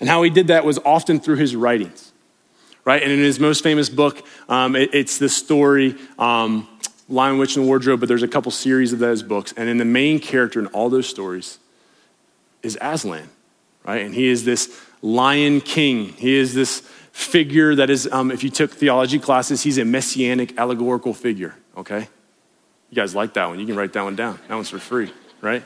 And 0.01 0.09
how 0.09 0.25
he 0.25 0.31
did 0.31 0.49
that 0.49 0.65
was 0.65 0.81
often 0.85 1.21
through 1.21 1.37
his 1.37 1.55
writings, 1.55 2.13
right? 2.85 3.01
And 3.01 3.13
in 3.13 3.21
his 3.21 3.39
most 3.39 3.63
famous 3.63 3.89
book, 3.89 4.27
um, 4.49 4.75
it, 4.75 4.91
it's 4.93 5.19
the 5.19 5.29
story 5.29 5.95
um, 6.19 6.69
Lion, 7.09 7.39
Witch, 7.39 7.57
and 7.57 7.65
the 7.65 7.69
Wardrobe, 7.69 8.01
but 8.01 8.09
there's 8.09 8.25
a 8.25 8.29
couple 8.29 8.51
series 8.51 8.93
of 8.93 8.99
those 8.99 9.23
books. 9.23 9.55
And 9.57 9.69
then 9.69 9.79
the 9.79 9.85
main 9.85 10.19
character 10.19 10.59
in 10.59 10.67
all 10.69 10.91
those 10.91 11.09
stories 11.09 11.59
is 12.65 12.77
Aslan, 12.81 13.29
right? 13.89 14.03
And 14.03 14.15
he 14.15 14.29
is 14.29 14.45
this 14.45 14.79
lion 15.01 15.63
king. 15.63 16.13
He 16.13 16.37
is 16.37 16.53
this 16.53 16.81
figure 17.13 17.75
that 17.75 17.89
is, 17.89 18.07
um, 18.13 18.31
if 18.31 18.45
you 18.45 18.51
took 18.51 18.71
theology 18.71 19.19
classes, 19.19 19.63
he's 19.63 19.79
a 19.79 19.85
messianic 19.85 20.59
allegorical 20.59 21.15
figure, 21.15 21.57
okay? 21.75 22.07
You 22.91 22.95
guys 22.95 23.15
like 23.15 23.33
that 23.35 23.47
one. 23.47 23.59
You 23.59 23.67
can 23.67 23.77
write 23.77 23.95
that 23.95 24.03
one 24.03 24.15
down. 24.15 24.39
That 24.47 24.55
one's 24.55 24.69
for 24.69 24.79
free, 24.79 25.11
right? 25.41 25.63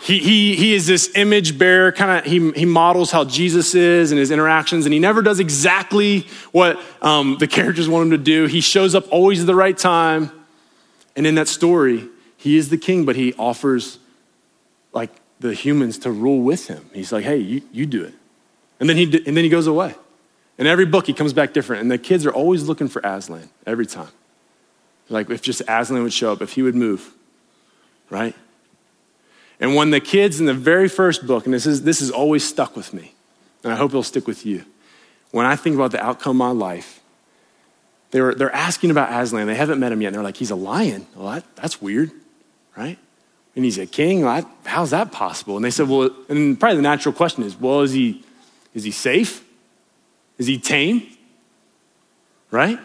He, 0.00 0.20
he, 0.20 0.54
he 0.54 0.74
is 0.74 0.86
this 0.86 1.10
image 1.16 1.58
bearer, 1.58 1.90
kind 1.90 2.20
of, 2.20 2.24
he, 2.24 2.52
he 2.52 2.64
models 2.64 3.10
how 3.10 3.24
Jesus 3.24 3.74
is 3.74 4.12
and 4.12 4.18
his 4.18 4.30
interactions, 4.30 4.86
and 4.86 4.92
he 4.92 5.00
never 5.00 5.20
does 5.20 5.40
exactly 5.40 6.20
what 6.52 6.80
um, 7.02 7.36
the 7.40 7.48
characters 7.48 7.88
want 7.88 8.04
him 8.04 8.10
to 8.12 8.18
do. 8.18 8.46
He 8.46 8.60
shows 8.60 8.94
up 8.94 9.10
always 9.10 9.40
at 9.40 9.46
the 9.46 9.56
right 9.56 9.76
time. 9.76 10.30
And 11.16 11.26
in 11.26 11.34
that 11.34 11.48
story, 11.48 12.08
he 12.36 12.56
is 12.56 12.68
the 12.68 12.78
king, 12.78 13.04
but 13.04 13.16
he 13.16 13.34
offers 13.34 13.98
like 14.92 15.10
the 15.40 15.54
humans 15.54 15.98
to 15.98 16.10
rule 16.10 16.40
with 16.40 16.66
him. 16.66 16.88
He's 16.92 17.12
like, 17.12 17.24
hey, 17.24 17.36
you, 17.36 17.62
you 17.72 17.86
do 17.86 18.04
it. 18.04 18.14
And 18.80 18.88
then, 18.88 18.96
he, 18.96 19.04
and 19.04 19.36
then 19.36 19.44
he 19.44 19.48
goes 19.48 19.66
away. 19.66 19.94
In 20.56 20.66
every 20.66 20.86
book, 20.86 21.06
he 21.06 21.12
comes 21.12 21.32
back 21.32 21.52
different. 21.52 21.82
And 21.82 21.90
the 21.90 21.98
kids 21.98 22.26
are 22.26 22.32
always 22.32 22.64
looking 22.64 22.88
for 22.88 23.00
Aslan 23.04 23.48
every 23.66 23.86
time. 23.86 24.10
Like 25.08 25.30
if 25.30 25.40
just 25.40 25.62
Aslan 25.68 26.02
would 26.02 26.12
show 26.12 26.32
up, 26.32 26.42
if 26.42 26.52
he 26.52 26.62
would 26.62 26.74
move, 26.74 27.14
right? 28.10 28.34
And 29.60 29.74
when 29.74 29.90
the 29.90 30.00
kids 30.00 30.38
in 30.38 30.46
the 30.46 30.54
very 30.54 30.88
first 30.88 31.26
book, 31.26 31.46
and 31.46 31.54
this 31.54 31.66
is 31.66 31.82
this 31.82 32.00
is 32.00 32.10
always 32.10 32.44
stuck 32.44 32.76
with 32.76 32.92
me, 32.92 33.14
and 33.64 33.72
I 33.72 33.76
hope 33.76 33.90
it'll 33.90 34.02
stick 34.02 34.26
with 34.26 34.44
you. 34.44 34.64
When 35.30 35.46
I 35.46 35.56
think 35.56 35.74
about 35.74 35.92
the 35.92 36.04
outcome 36.04 36.40
of 36.40 36.56
my 36.56 36.66
life, 36.66 37.00
they 38.10 38.20
were, 38.20 38.34
they're 38.34 38.54
asking 38.54 38.90
about 38.90 39.12
Aslan. 39.12 39.46
They 39.46 39.54
haven't 39.54 39.78
met 39.78 39.92
him 39.92 40.00
yet. 40.00 40.08
And 40.08 40.16
they're 40.16 40.22
like, 40.22 40.36
he's 40.36 40.50
a 40.50 40.56
lion. 40.56 41.06
Well, 41.14 41.32
that, 41.32 41.56
that's 41.56 41.82
weird, 41.82 42.10
right? 42.76 42.98
And 43.58 43.64
he's 43.64 43.76
a 43.76 43.86
king. 43.86 44.22
How's 44.64 44.90
that 44.90 45.10
possible? 45.10 45.56
And 45.56 45.64
they 45.64 45.70
said, 45.72 45.88
well, 45.88 46.10
and 46.28 46.58
probably 46.58 46.76
the 46.76 46.82
natural 46.82 47.12
question 47.12 47.42
is, 47.42 47.56
well, 47.56 47.80
is 47.80 47.90
he, 47.90 48.22
is 48.72 48.84
he 48.84 48.92
safe? 48.92 49.44
Is 50.38 50.46
he 50.46 50.58
tame? 50.58 51.08
Right? 52.52 52.78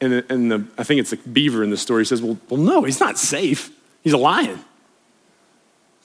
And, 0.00 0.12
the, 0.12 0.32
and 0.32 0.52
the, 0.52 0.66
I 0.78 0.84
think 0.84 1.00
it's 1.00 1.10
the 1.10 1.16
beaver 1.16 1.64
in 1.64 1.70
the 1.70 1.76
story 1.76 2.06
says, 2.06 2.22
well, 2.22 2.38
well, 2.48 2.60
no, 2.60 2.84
he's 2.84 3.00
not 3.00 3.18
safe. 3.18 3.70
He's 4.02 4.12
a 4.12 4.18
lion 4.18 4.64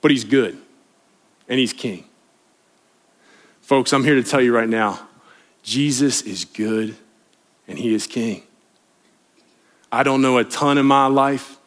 but 0.01 0.11
he's 0.11 0.23
good 0.23 0.57
and 1.47 1.59
he's 1.59 1.73
king. 1.73 2.05
Folks, 3.61 3.93
I'm 3.93 4.03
here 4.03 4.15
to 4.15 4.23
tell 4.23 4.41
you 4.41 4.55
right 4.55 4.69
now 4.69 5.07
Jesus 5.63 6.21
is 6.21 6.45
good 6.45 6.95
and 7.67 7.77
he 7.77 7.93
is 7.93 8.07
king. 8.07 8.43
I 9.91 10.03
don't 10.03 10.21
know 10.21 10.37
a 10.37 10.43
ton 10.43 10.77
in 10.77 10.85
my 10.85 11.07
life, 11.07 11.57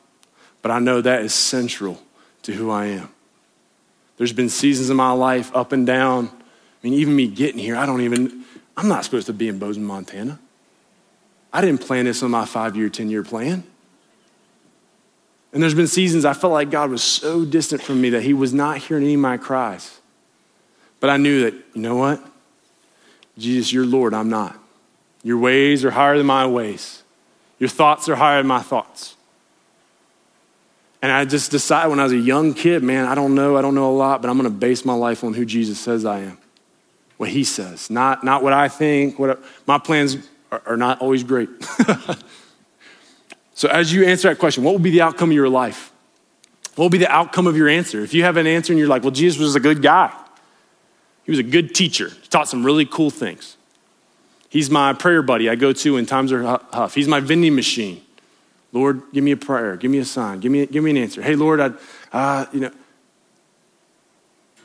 but 0.62 0.70
I 0.70 0.78
know 0.78 1.00
that 1.00 1.22
is 1.22 1.34
central 1.34 2.00
to 2.42 2.52
who 2.52 2.70
I 2.70 2.86
am. 2.86 3.10
There's 4.16 4.32
been 4.32 4.48
seasons 4.48 4.88
in 4.88 4.96
my 4.96 5.12
life 5.12 5.54
up 5.54 5.72
and 5.72 5.86
down. 5.86 6.28
I 6.28 6.32
mean, 6.82 6.94
even 6.94 7.14
me 7.14 7.28
getting 7.28 7.58
here, 7.58 7.76
I 7.76 7.86
don't 7.86 8.00
even, 8.00 8.44
I'm 8.76 8.88
not 8.88 9.04
supposed 9.04 9.26
to 9.26 9.32
be 9.32 9.48
in 9.48 9.58
Bozeman, 9.58 9.86
Montana. 9.86 10.38
I 11.52 11.60
didn't 11.60 11.82
plan 11.82 12.06
this 12.06 12.22
on 12.22 12.30
my 12.30 12.44
five 12.44 12.76
year, 12.76 12.88
10 12.88 13.10
year 13.10 13.22
plan. 13.22 13.64
And 15.52 15.62
there's 15.62 15.74
been 15.74 15.86
seasons 15.86 16.24
I 16.24 16.32
felt 16.32 16.52
like 16.52 16.70
God 16.70 16.90
was 16.90 17.02
so 17.02 17.44
distant 17.44 17.82
from 17.82 18.00
me 18.00 18.10
that 18.10 18.22
He 18.22 18.32
was 18.32 18.54
not 18.54 18.78
hearing 18.78 19.04
any 19.04 19.14
of 19.14 19.20
my 19.20 19.36
cries. 19.36 20.00
But 20.98 21.10
I 21.10 21.16
knew 21.16 21.42
that, 21.42 21.54
you 21.74 21.82
know 21.82 21.96
what? 21.96 22.24
Jesus, 23.36 23.72
you're 23.72 23.84
Lord, 23.84 24.14
I'm 24.14 24.30
not. 24.30 24.58
Your 25.22 25.38
ways 25.38 25.84
are 25.84 25.90
higher 25.90 26.16
than 26.16 26.26
my 26.26 26.46
ways, 26.46 27.02
your 27.58 27.68
thoughts 27.68 28.08
are 28.08 28.16
higher 28.16 28.38
than 28.38 28.46
my 28.46 28.62
thoughts. 28.62 29.16
And 31.02 31.10
I 31.10 31.24
just 31.24 31.50
decided 31.50 31.90
when 31.90 31.98
I 31.98 32.04
was 32.04 32.12
a 32.12 32.16
young 32.16 32.54
kid, 32.54 32.84
man, 32.84 33.06
I 33.06 33.16
don't 33.16 33.34
know, 33.34 33.56
I 33.56 33.62
don't 33.62 33.74
know 33.74 33.90
a 33.90 33.92
lot, 33.92 34.22
but 34.22 34.30
I'm 34.30 34.38
going 34.38 34.50
to 34.50 34.56
base 34.56 34.84
my 34.84 34.94
life 34.94 35.24
on 35.24 35.34
who 35.34 35.44
Jesus 35.44 35.80
says 35.80 36.04
I 36.04 36.20
am, 36.20 36.38
what 37.16 37.28
he 37.28 37.42
says, 37.42 37.90
not, 37.90 38.22
not 38.22 38.44
what 38.44 38.52
I 38.52 38.68
think. 38.68 39.18
What 39.18 39.42
my 39.66 39.78
plans 39.78 40.16
are, 40.52 40.62
are 40.64 40.76
not 40.76 41.00
always 41.00 41.24
great. 41.24 41.48
so 43.54 43.68
as 43.68 43.92
you 43.92 44.04
answer 44.04 44.28
that 44.28 44.38
question, 44.38 44.62
what 44.62 44.70
will 44.70 44.78
be 44.78 44.90
the 44.90 45.02
outcome 45.02 45.30
of 45.30 45.34
your 45.34 45.48
life? 45.48 45.92
What 46.76 46.84
will 46.84 46.90
be 46.90 46.98
the 46.98 47.10
outcome 47.10 47.48
of 47.48 47.56
your 47.56 47.68
answer? 47.68 48.00
If 48.00 48.14
you 48.14 48.22
have 48.22 48.36
an 48.36 48.46
answer 48.46 48.72
and 48.72 48.78
you're 48.78 48.88
like, 48.88 49.02
well, 49.02 49.10
Jesus 49.10 49.40
was 49.40 49.56
a 49.56 49.60
good 49.60 49.82
guy, 49.82 50.14
he 51.24 51.32
was 51.32 51.40
a 51.40 51.44
good 51.44 51.74
teacher, 51.74 52.10
he 52.10 52.28
taught 52.28 52.48
some 52.48 52.64
really 52.64 52.86
cool 52.86 53.10
things. 53.10 53.56
He's 54.48 54.70
my 54.70 54.92
prayer 54.92 55.22
buddy 55.22 55.48
I 55.48 55.56
go 55.56 55.72
to 55.72 55.94
when 55.94 56.06
times 56.06 56.30
are 56.30 56.60
tough. 56.72 56.94
He's 56.94 57.08
my 57.08 57.20
vending 57.20 57.56
machine. 57.56 58.02
Lord, 58.72 59.02
give 59.12 59.22
me 59.22 59.32
a 59.32 59.36
prayer, 59.36 59.76
give 59.76 59.90
me 59.90 59.98
a 59.98 60.04
sign, 60.04 60.40
give 60.40 60.50
me, 60.50 60.66
give 60.66 60.82
me 60.82 60.90
an 60.90 60.96
answer. 60.96 61.20
Hey, 61.20 61.36
Lord, 61.36 61.60
I, 61.60 61.72
uh, 62.12 62.46
you 62.52 62.60
know, 62.60 62.70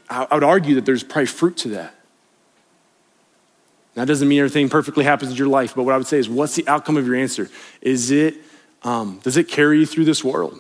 I, 0.10 0.28
I 0.32 0.36
would 0.36 0.43
argue 0.43 0.76
that 0.76 0.86
there's 0.86 1.04
probably 1.04 1.26
fruit 1.26 1.58
to 1.58 1.70
that. 1.70 1.93
That 3.96 4.06
doesn't 4.06 4.28
mean 4.28 4.39
everything 4.39 4.70
perfectly 4.70 5.04
happens 5.04 5.32
in 5.32 5.38
your 5.38 5.48
life, 5.48 5.76
but 5.76 5.84
what 5.84 5.93
I 5.93 5.98
would 5.98 6.08
say 6.08 6.20
is, 6.20 6.30
what's 6.30 6.56
the 6.56 6.67
outcome 6.67 6.98
of 6.98 7.06
your 7.06 7.15
answer? 7.15 7.50
Is 7.82 8.12
it, 8.12 8.36
um, 8.84 9.20
does 9.24 9.38
it 9.38 9.50
carry 9.50 9.80
you 9.80 9.86
through 9.86 10.06
this 10.06 10.24
world? 10.24 10.60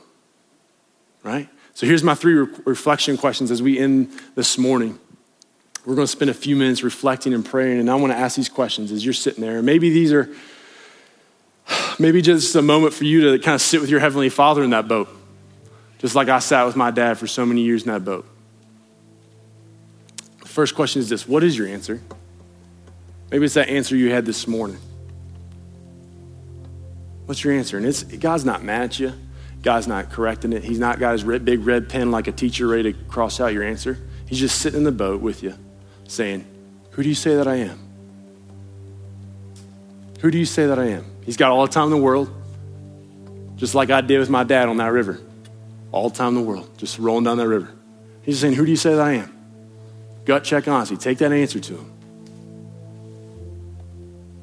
Right? 1.23 1.47
So 1.73 1.85
here's 1.85 2.03
my 2.03 2.15
three 2.15 2.33
re- 2.33 2.47
reflection 2.65 3.15
questions 3.15 3.51
as 3.51 3.61
we 3.61 3.77
end 3.77 4.09
this 4.35 4.57
morning. 4.57 4.99
We're 5.85 5.95
going 5.95 6.07
to 6.07 6.11
spend 6.11 6.31
a 6.31 6.33
few 6.33 6.55
minutes 6.55 6.83
reflecting 6.83 7.33
and 7.33 7.45
praying, 7.45 7.79
and 7.79 7.89
I 7.89 7.95
want 7.95 8.11
to 8.11 8.17
ask 8.17 8.35
these 8.35 8.49
questions 8.49 8.91
as 8.91 9.05
you're 9.05 9.13
sitting 9.13 9.41
there. 9.41 9.61
Maybe 9.61 9.89
these 9.89 10.11
are 10.11 10.27
maybe 11.99 12.21
just 12.21 12.55
a 12.55 12.61
moment 12.61 12.93
for 12.93 13.03
you 13.03 13.31
to 13.31 13.39
kind 13.39 13.55
of 13.55 13.61
sit 13.61 13.81
with 13.81 13.89
your 13.89 13.99
Heavenly 13.99 14.29
Father 14.29 14.63
in 14.63 14.71
that 14.71 14.87
boat, 14.87 15.09
just 15.99 16.15
like 16.15 16.29
I 16.29 16.39
sat 16.39 16.65
with 16.65 16.75
my 16.75 16.91
dad 16.91 17.17
for 17.17 17.27
so 17.27 17.45
many 17.45 17.61
years 17.61 17.83
in 17.83 17.91
that 17.91 18.05
boat. 18.05 18.25
The 20.41 20.47
first 20.47 20.75
question 20.75 21.01
is 21.01 21.09
this 21.09 21.27
What 21.27 21.43
is 21.43 21.57
your 21.57 21.67
answer? 21.67 22.01
Maybe 23.31 23.45
it's 23.45 23.55
that 23.55 23.67
answer 23.67 23.95
you 23.95 24.11
had 24.11 24.25
this 24.25 24.47
morning. 24.47 24.77
What's 27.25 27.43
your 27.43 27.53
answer? 27.53 27.77
And 27.77 27.85
it's 27.85 28.03
God's 28.03 28.45
not 28.45 28.63
mad 28.63 28.83
at 28.83 28.99
you. 28.99 29.13
God's 29.61 29.87
not 29.87 30.11
correcting 30.11 30.53
it. 30.53 30.63
He's 30.63 30.79
not 30.79 30.97
got 30.97 31.11
his 31.11 31.25
red, 31.25 31.43
big 31.43 31.65
red 31.65 31.89
pen 31.89 32.09
like 32.09 32.27
a 32.27 32.31
teacher 32.31 32.67
ready 32.67 32.93
to 32.93 32.99
cross 33.05 33.41
out 33.41 33.51
your 33.51 33.63
answer. 33.63 33.97
He's 34.27 34.39
just 34.39 34.59
sitting 34.59 34.77
in 34.77 34.83
the 34.85 34.93
boat 34.93 35.21
with 35.21 35.43
you 35.43 35.55
saying, 36.07 36.45
Who 36.91 37.03
do 37.03 37.09
you 37.09 37.15
say 37.15 37.35
that 37.35 37.47
I 37.47 37.55
am? 37.55 37.79
Who 40.21 40.31
do 40.31 40.37
you 40.37 40.45
say 40.45 40.67
that 40.67 40.79
I 40.79 40.85
am? 40.85 41.05
He's 41.27 41.35
got 41.35 41.51
all 41.51 41.65
the 41.65 41.71
time 41.71 41.83
in 41.83 41.89
the 41.89 41.97
world, 41.97 42.31
just 43.57 43.75
like 43.75 43.91
I 43.91 43.99
did 43.99 44.19
with 44.19 44.29
my 44.29 44.45
dad 44.45 44.69
on 44.69 44.77
that 44.77 44.93
river. 44.93 45.19
All 45.91 46.09
the 46.09 46.15
time 46.15 46.29
in 46.29 46.35
the 46.35 46.41
world, 46.41 46.69
just 46.77 46.97
rolling 46.99 47.25
down 47.25 47.35
that 47.37 47.49
river. 47.49 47.69
He's 48.23 48.39
saying, 48.39 48.53
Who 48.53 48.63
do 48.63 48.71
you 48.71 48.77
say 48.77 48.95
that 48.95 49.01
I 49.01 49.13
am? 49.15 49.37
Gut 50.23 50.45
check 50.45 50.69
honesty. 50.69 50.95
Take 50.95 51.17
that 51.17 51.33
answer 51.33 51.59
to 51.59 51.73
him. 51.75 51.91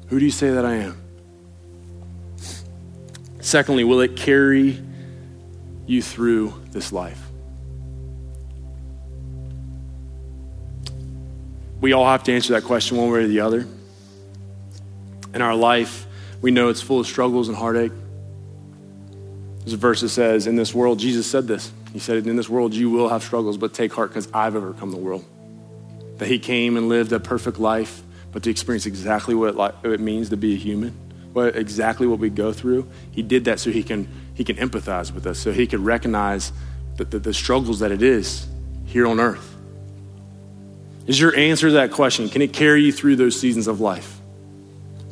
Who 0.09 0.19
do 0.19 0.25
you 0.25 0.31
say 0.31 0.51
that 0.51 0.63
I 0.63 0.75
am? 0.75 1.01
Secondly, 3.39 3.83
will 3.83 4.01
it 4.01 4.15
carry 4.15 4.79
you 5.87 6.03
through 6.03 6.53
this 6.69 6.91
life? 6.91 7.19
We 11.81 11.93
all 11.93 12.05
have 12.05 12.23
to 12.25 12.33
answer 12.33 12.53
that 12.53 12.63
question 12.63 12.97
one 12.97 13.09
way 13.11 13.23
or 13.23 13.27
the 13.27 13.39
other. 13.39 13.67
In 15.33 15.41
our 15.41 15.55
life, 15.55 16.05
we 16.41 16.51
know 16.51 16.69
it's 16.69 16.81
full 16.81 16.99
of 16.99 17.07
struggles 17.07 17.47
and 17.47 17.57
heartache. 17.57 17.91
A 19.67 19.75
verse 19.75 20.01
that 20.01 20.09
says, 20.09 20.47
In 20.47 20.55
this 20.55 20.73
world, 20.73 20.99
Jesus 20.99 21.25
said 21.25 21.47
this. 21.47 21.71
He 21.91 21.99
said, 21.99 22.27
In 22.27 22.35
this 22.35 22.49
world, 22.49 22.73
you 22.73 22.89
will 22.89 23.09
have 23.09 23.23
struggles, 23.23 23.57
but 23.57 23.73
take 23.73 23.93
heart 23.93 24.09
because 24.09 24.27
I've 24.33 24.55
overcome 24.55 24.91
the 24.91 24.97
world. 24.97 25.25
That 26.17 26.27
He 26.27 26.37
came 26.37 26.77
and 26.77 26.87
lived 26.87 27.11
a 27.11 27.19
perfect 27.19 27.59
life, 27.59 28.03
but 28.31 28.43
to 28.43 28.49
experience 28.49 28.85
exactly 28.85 29.33
what 29.33 29.75
it 29.83 29.99
means 29.99 30.29
to 30.29 30.37
be 30.37 30.53
a 30.53 30.57
human, 30.57 30.91
what, 31.33 31.55
exactly 31.55 32.05
what 32.05 32.19
we 32.19 32.29
go 32.29 32.53
through. 32.53 32.87
He 33.11 33.23
did 33.23 33.45
that 33.45 33.59
so 33.59 33.71
He 33.71 33.81
can, 33.81 34.07
he 34.35 34.43
can 34.43 34.57
empathize 34.57 35.11
with 35.11 35.25
us, 35.25 35.39
so 35.39 35.51
He 35.51 35.65
could 35.65 35.79
recognize 35.79 36.51
the, 36.97 37.05
the, 37.05 37.19
the 37.19 37.33
struggles 37.33 37.79
that 37.79 37.91
it 37.91 38.03
is 38.03 38.45
here 38.85 39.07
on 39.07 39.19
earth. 39.19 39.55
Is 41.07 41.19
your 41.19 41.35
answer 41.35 41.67
to 41.67 41.73
that 41.73 41.91
question, 41.91 42.29
can 42.29 42.41
it 42.41 42.53
carry 42.53 42.83
you 42.83 42.91
through 42.91 43.15
those 43.15 43.39
seasons 43.39 43.67
of 43.67 43.79
life? 43.79 44.14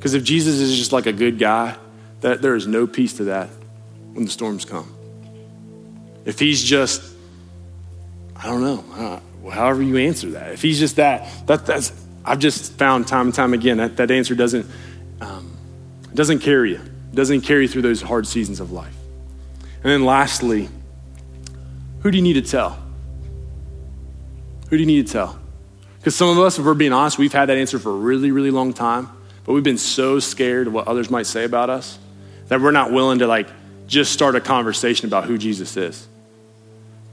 Because 0.03 0.15
if 0.15 0.25
Jesus 0.25 0.59
is 0.59 0.77
just 0.77 0.91
like 0.91 1.05
a 1.05 1.13
good 1.13 1.39
guy, 1.39 1.77
that 2.19 2.41
there 2.41 2.55
is 2.55 2.67
no 2.67 2.85
peace 2.85 3.13
to 3.13 3.23
that 3.23 3.47
when 4.11 4.25
the 4.25 4.31
storms 4.31 4.65
come. 4.65 4.93
If 6.25 6.39
he's 6.39 6.61
just, 6.61 7.01
I 8.35 8.47
don't 8.47 8.59
know, 8.59 9.21
however 9.49 9.81
you 9.81 9.95
answer 9.95 10.31
that. 10.31 10.51
If 10.51 10.61
he's 10.61 10.77
just 10.77 10.97
that, 10.97 11.47
that 11.47 11.65
that's, 11.65 11.93
I've 12.25 12.39
just 12.39 12.73
found 12.73 13.07
time 13.07 13.27
and 13.27 13.33
time 13.33 13.53
again 13.53 13.77
that 13.77 13.95
that 13.95 14.11
answer 14.11 14.35
doesn't, 14.35 14.69
um, 15.21 15.55
doesn't 16.13 16.39
carry 16.39 16.71
you, 16.71 16.81
doesn't 17.13 17.39
carry 17.39 17.61
you 17.61 17.67
through 17.69 17.83
those 17.83 18.01
hard 18.01 18.27
seasons 18.27 18.59
of 18.59 18.73
life. 18.73 18.97
And 19.83 19.85
then 19.85 20.03
lastly, 20.03 20.67
who 22.01 22.11
do 22.11 22.17
you 22.17 22.23
need 22.23 22.33
to 22.33 22.41
tell? 22.41 22.77
Who 24.69 24.75
do 24.75 24.81
you 24.81 24.85
need 24.85 25.07
to 25.07 25.13
tell? 25.13 25.39
Because 25.99 26.13
some 26.13 26.27
of 26.27 26.39
us, 26.39 26.59
if 26.59 26.65
we're 26.65 26.73
being 26.73 26.91
honest, 26.91 27.17
we've 27.17 27.31
had 27.31 27.45
that 27.45 27.57
answer 27.57 27.79
for 27.79 27.91
a 27.91 27.95
really, 27.95 28.31
really 28.31 28.51
long 28.51 28.73
time, 28.73 29.07
but 29.45 29.53
we've 29.53 29.63
been 29.63 29.77
so 29.77 30.19
scared 30.19 30.67
of 30.67 30.73
what 30.73 30.87
others 30.87 31.09
might 31.09 31.25
say 31.25 31.43
about 31.43 31.69
us 31.69 31.97
that 32.47 32.61
we're 32.61 32.71
not 32.71 32.91
willing 32.91 33.19
to 33.19 33.27
like 33.27 33.47
just 33.87 34.11
start 34.11 34.35
a 34.35 34.41
conversation 34.41 35.07
about 35.07 35.25
who 35.25 35.37
Jesus 35.37 35.75
is. 35.77 36.07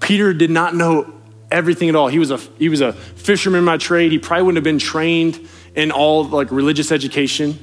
Peter 0.01 0.33
did 0.33 0.51
not 0.51 0.75
know 0.75 1.13
everything 1.51 1.89
at 1.89 1.97
all. 1.97 2.09
He 2.09 2.19
was 2.19 2.31
a, 2.31 2.39
he 2.59 2.69
was 2.69 2.81
a 2.81 2.93
fisherman 2.93 3.65
by 3.65 3.77
trade. 3.77 4.13
He 4.13 4.19
probably 4.19 4.45
wouldn't 4.45 4.57
have 4.59 4.65
been 4.65 4.79
trained 4.79 5.49
in 5.75 5.91
all 5.91 6.25
like 6.25 6.51
religious 6.51 6.93
education. 6.93 7.59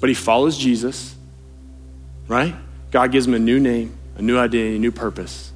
But 0.00 0.08
he 0.08 0.14
follows 0.14 0.58
Jesus, 0.58 1.14
right? 2.28 2.54
God 2.90 3.12
gives 3.12 3.26
him 3.26 3.34
a 3.34 3.38
new 3.38 3.58
name, 3.58 3.96
a 4.16 4.22
new 4.22 4.38
identity, 4.38 4.76
a 4.76 4.78
new 4.78 4.92
purpose. 4.92 5.52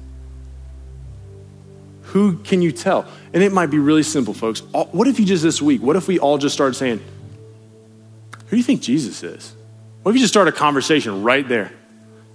Who 2.11 2.37
can 2.37 2.61
you 2.61 2.73
tell? 2.73 3.05
And 3.33 3.41
it 3.41 3.53
might 3.53 3.67
be 3.67 3.79
really 3.79 4.03
simple, 4.03 4.33
folks. 4.33 4.61
What 4.73 5.07
if 5.07 5.17
you 5.17 5.25
just 5.25 5.43
this 5.43 5.61
week, 5.61 5.81
what 5.81 5.95
if 5.95 6.07
we 6.07 6.19
all 6.19 6.37
just 6.37 6.53
started 6.53 6.73
saying, 6.73 6.99
Who 6.99 8.49
do 8.49 8.57
you 8.57 8.63
think 8.63 8.81
Jesus 8.81 9.23
is? 9.23 9.55
What 10.03 10.11
if 10.11 10.15
you 10.15 10.21
just 10.21 10.33
start 10.33 10.49
a 10.49 10.51
conversation 10.51 11.23
right 11.23 11.47
there? 11.47 11.71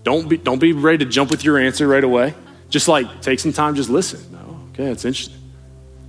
Don't 0.02 0.28
be, 0.28 0.38
don't 0.38 0.60
be 0.60 0.72
ready 0.72 1.04
to 1.04 1.04
jump 1.04 1.30
with 1.30 1.44
your 1.44 1.58
answer 1.58 1.86
right 1.86 2.02
away. 2.02 2.34
Just 2.70 2.88
like 2.88 3.20
take 3.20 3.38
some 3.38 3.52
time, 3.52 3.74
just 3.74 3.90
listen. 3.90 4.20
No, 4.32 4.60
okay, 4.70 4.86
that's 4.86 5.04
interesting. 5.04 5.36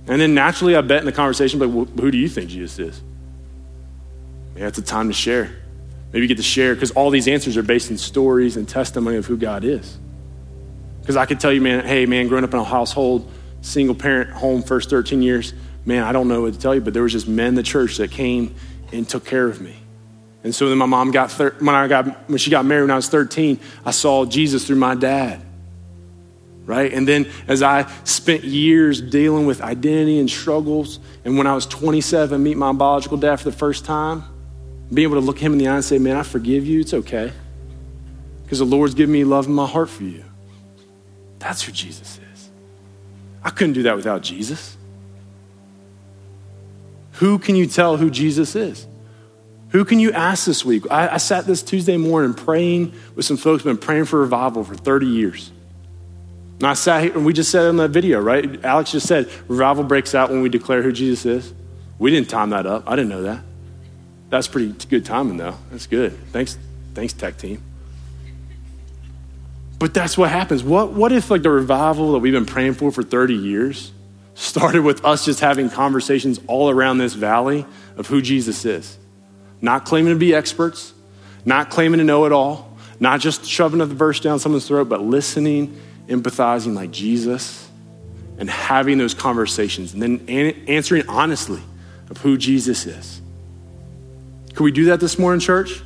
And 0.06 0.18
then 0.18 0.34
naturally, 0.34 0.74
I 0.74 0.80
bet 0.80 1.00
in 1.00 1.06
the 1.06 1.12
conversation, 1.12 1.58
but 1.58 1.68
who 1.68 2.10
do 2.10 2.16
you 2.16 2.28
think 2.28 2.48
Jesus 2.48 2.78
is? 2.78 3.02
Yeah, 4.56 4.68
it's 4.68 4.78
a 4.78 4.82
time 4.82 5.08
to 5.08 5.14
share. 5.14 5.50
Maybe 6.10 6.22
you 6.22 6.28
get 6.28 6.38
to 6.38 6.42
share 6.42 6.74
because 6.74 6.90
all 6.92 7.10
these 7.10 7.28
answers 7.28 7.58
are 7.58 7.62
based 7.62 7.90
in 7.90 7.98
stories 7.98 8.56
and 8.56 8.66
testimony 8.66 9.18
of 9.18 9.26
who 9.26 9.36
God 9.36 9.62
is. 9.62 9.98
Because 11.00 11.16
I 11.16 11.26
could 11.26 11.38
tell 11.38 11.52
you, 11.52 11.60
man, 11.60 11.84
hey, 11.84 12.06
man, 12.06 12.28
growing 12.28 12.44
up 12.44 12.54
in 12.54 12.58
a 12.58 12.64
household 12.64 13.30
single 13.60 13.94
parent 13.94 14.30
home 14.30 14.62
first 14.62 14.90
13 14.90 15.22
years, 15.22 15.52
man, 15.84 16.04
I 16.04 16.12
don't 16.12 16.28
know 16.28 16.42
what 16.42 16.54
to 16.54 16.58
tell 16.58 16.74
you, 16.74 16.80
but 16.80 16.94
there 16.94 17.02
was 17.02 17.12
just 17.12 17.28
men 17.28 17.48
in 17.48 17.54
the 17.54 17.62
church 17.62 17.96
that 17.96 18.10
came 18.10 18.54
and 18.92 19.08
took 19.08 19.24
care 19.24 19.46
of 19.46 19.60
me. 19.60 19.76
And 20.44 20.54
so 20.54 20.68
then 20.68 20.78
my 20.78 20.86
mom 20.86 21.10
got, 21.10 21.30
thir- 21.30 21.56
when, 21.58 21.74
I 21.74 21.88
got, 21.88 22.28
when 22.28 22.38
she 22.38 22.50
got 22.50 22.64
married 22.64 22.82
when 22.82 22.90
I 22.90 22.96
was 22.96 23.08
13, 23.08 23.58
I 23.84 23.90
saw 23.90 24.24
Jesus 24.24 24.66
through 24.66 24.76
my 24.76 24.94
dad. 24.94 25.42
Right? 26.64 26.92
And 26.92 27.08
then 27.08 27.30
as 27.48 27.62
I 27.62 27.90
spent 28.04 28.44
years 28.44 29.00
dealing 29.00 29.46
with 29.46 29.62
identity 29.62 30.18
and 30.18 30.28
struggles, 30.30 31.00
and 31.24 31.38
when 31.38 31.46
I 31.46 31.54
was 31.54 31.66
27, 31.66 32.42
meet 32.42 32.56
my 32.56 32.72
biological 32.72 33.16
dad 33.16 33.36
for 33.36 33.50
the 33.50 33.56
first 33.56 33.84
time, 33.84 34.22
being 34.92 35.08
able 35.08 35.20
to 35.20 35.26
look 35.26 35.38
him 35.38 35.52
in 35.52 35.58
the 35.58 35.68
eye 35.68 35.76
and 35.76 35.84
say, 35.84 35.98
Man, 35.98 36.16
I 36.16 36.22
forgive 36.22 36.66
you, 36.66 36.80
it's 36.80 36.94
okay. 36.94 37.32
Because 38.44 38.58
the 38.58 38.66
Lord's 38.66 38.94
given 38.94 39.12
me 39.12 39.24
love 39.24 39.46
in 39.46 39.52
my 39.52 39.66
heart 39.66 39.90
for 39.90 40.04
you. 40.04 40.24
That's 41.38 41.62
who 41.62 41.72
Jesus 41.72 42.18
is. 42.18 42.27
I 43.42 43.50
couldn't 43.50 43.74
do 43.74 43.84
that 43.84 43.96
without 43.96 44.22
Jesus. 44.22 44.76
Who 47.14 47.38
can 47.38 47.56
you 47.56 47.66
tell 47.66 47.96
who 47.96 48.10
Jesus 48.10 48.54
is? 48.54 48.86
Who 49.70 49.84
can 49.84 49.98
you 49.98 50.12
ask 50.12 50.46
this 50.46 50.64
week? 50.64 50.84
I, 50.90 51.14
I 51.14 51.16
sat 51.18 51.46
this 51.46 51.62
Tuesday 51.62 51.96
morning 51.96 52.32
praying 52.32 52.94
with 53.14 53.26
some 53.26 53.36
folks 53.36 53.64
been 53.64 53.76
praying 53.76 54.06
for 54.06 54.20
revival 54.20 54.64
for 54.64 54.74
30 54.74 55.06
years. 55.06 55.52
And 56.58 56.66
I 56.66 56.74
sat 56.74 57.02
here, 57.02 57.12
and 57.12 57.26
we 57.26 57.32
just 57.32 57.50
said 57.50 57.66
in 57.66 57.76
that 57.76 57.90
video, 57.90 58.20
right? 58.20 58.64
Alex 58.64 58.92
just 58.92 59.06
said, 59.06 59.28
revival 59.46 59.84
breaks 59.84 60.14
out 60.14 60.30
when 60.30 60.42
we 60.42 60.48
declare 60.48 60.82
who 60.82 60.90
Jesus 60.90 61.26
is. 61.26 61.54
We 61.98 62.10
didn't 62.10 62.28
time 62.30 62.50
that 62.50 62.66
up. 62.66 62.84
I 62.86 62.96
didn't 62.96 63.10
know 63.10 63.22
that. 63.22 63.44
That's 64.30 64.48
pretty 64.48 64.72
good 64.88 65.04
timing, 65.04 65.36
though. 65.36 65.56
That's 65.70 65.86
good. 65.86 66.18
Thanks, 66.32 66.58
thanks, 66.94 67.12
tech 67.12 67.36
team. 67.36 67.62
But 69.78 69.94
that's 69.94 70.18
what 70.18 70.30
happens. 70.30 70.64
What, 70.64 70.92
what 70.92 71.12
if, 71.12 71.30
like, 71.30 71.42
the 71.42 71.50
revival 71.50 72.12
that 72.12 72.18
we've 72.18 72.32
been 72.32 72.46
praying 72.46 72.74
for 72.74 72.90
for 72.90 73.02
30 73.02 73.34
years 73.34 73.92
started 74.34 74.82
with 74.82 75.04
us 75.04 75.24
just 75.24 75.40
having 75.40 75.70
conversations 75.70 76.40
all 76.46 76.70
around 76.70 76.98
this 76.98 77.14
valley 77.14 77.64
of 77.96 78.06
who 78.08 78.20
Jesus 78.20 78.64
is? 78.64 78.98
Not 79.60 79.84
claiming 79.84 80.12
to 80.12 80.18
be 80.18 80.34
experts, 80.34 80.92
not 81.44 81.70
claiming 81.70 81.98
to 81.98 82.04
know 82.04 82.24
it 82.24 82.32
all, 82.32 82.68
Not 83.00 83.20
just 83.20 83.44
shoving 83.44 83.80
a 83.80 83.86
verse 83.86 84.20
down 84.20 84.38
someone's 84.38 84.66
throat, 84.66 84.88
but 84.88 85.00
listening, 85.00 85.78
empathizing 86.08 86.74
like 86.74 86.90
Jesus, 86.90 87.68
and 88.38 88.50
having 88.50 88.98
those 88.98 89.14
conversations, 89.14 89.94
and 89.94 90.02
then 90.02 90.20
answering 90.68 91.08
honestly 91.08 91.62
of 92.10 92.18
who 92.18 92.36
Jesus 92.36 92.86
is. 92.86 93.20
Could 94.54 94.64
we 94.64 94.72
do 94.72 94.86
that 94.86 95.00
this 95.00 95.18
morning, 95.18 95.40
church? 95.40 95.80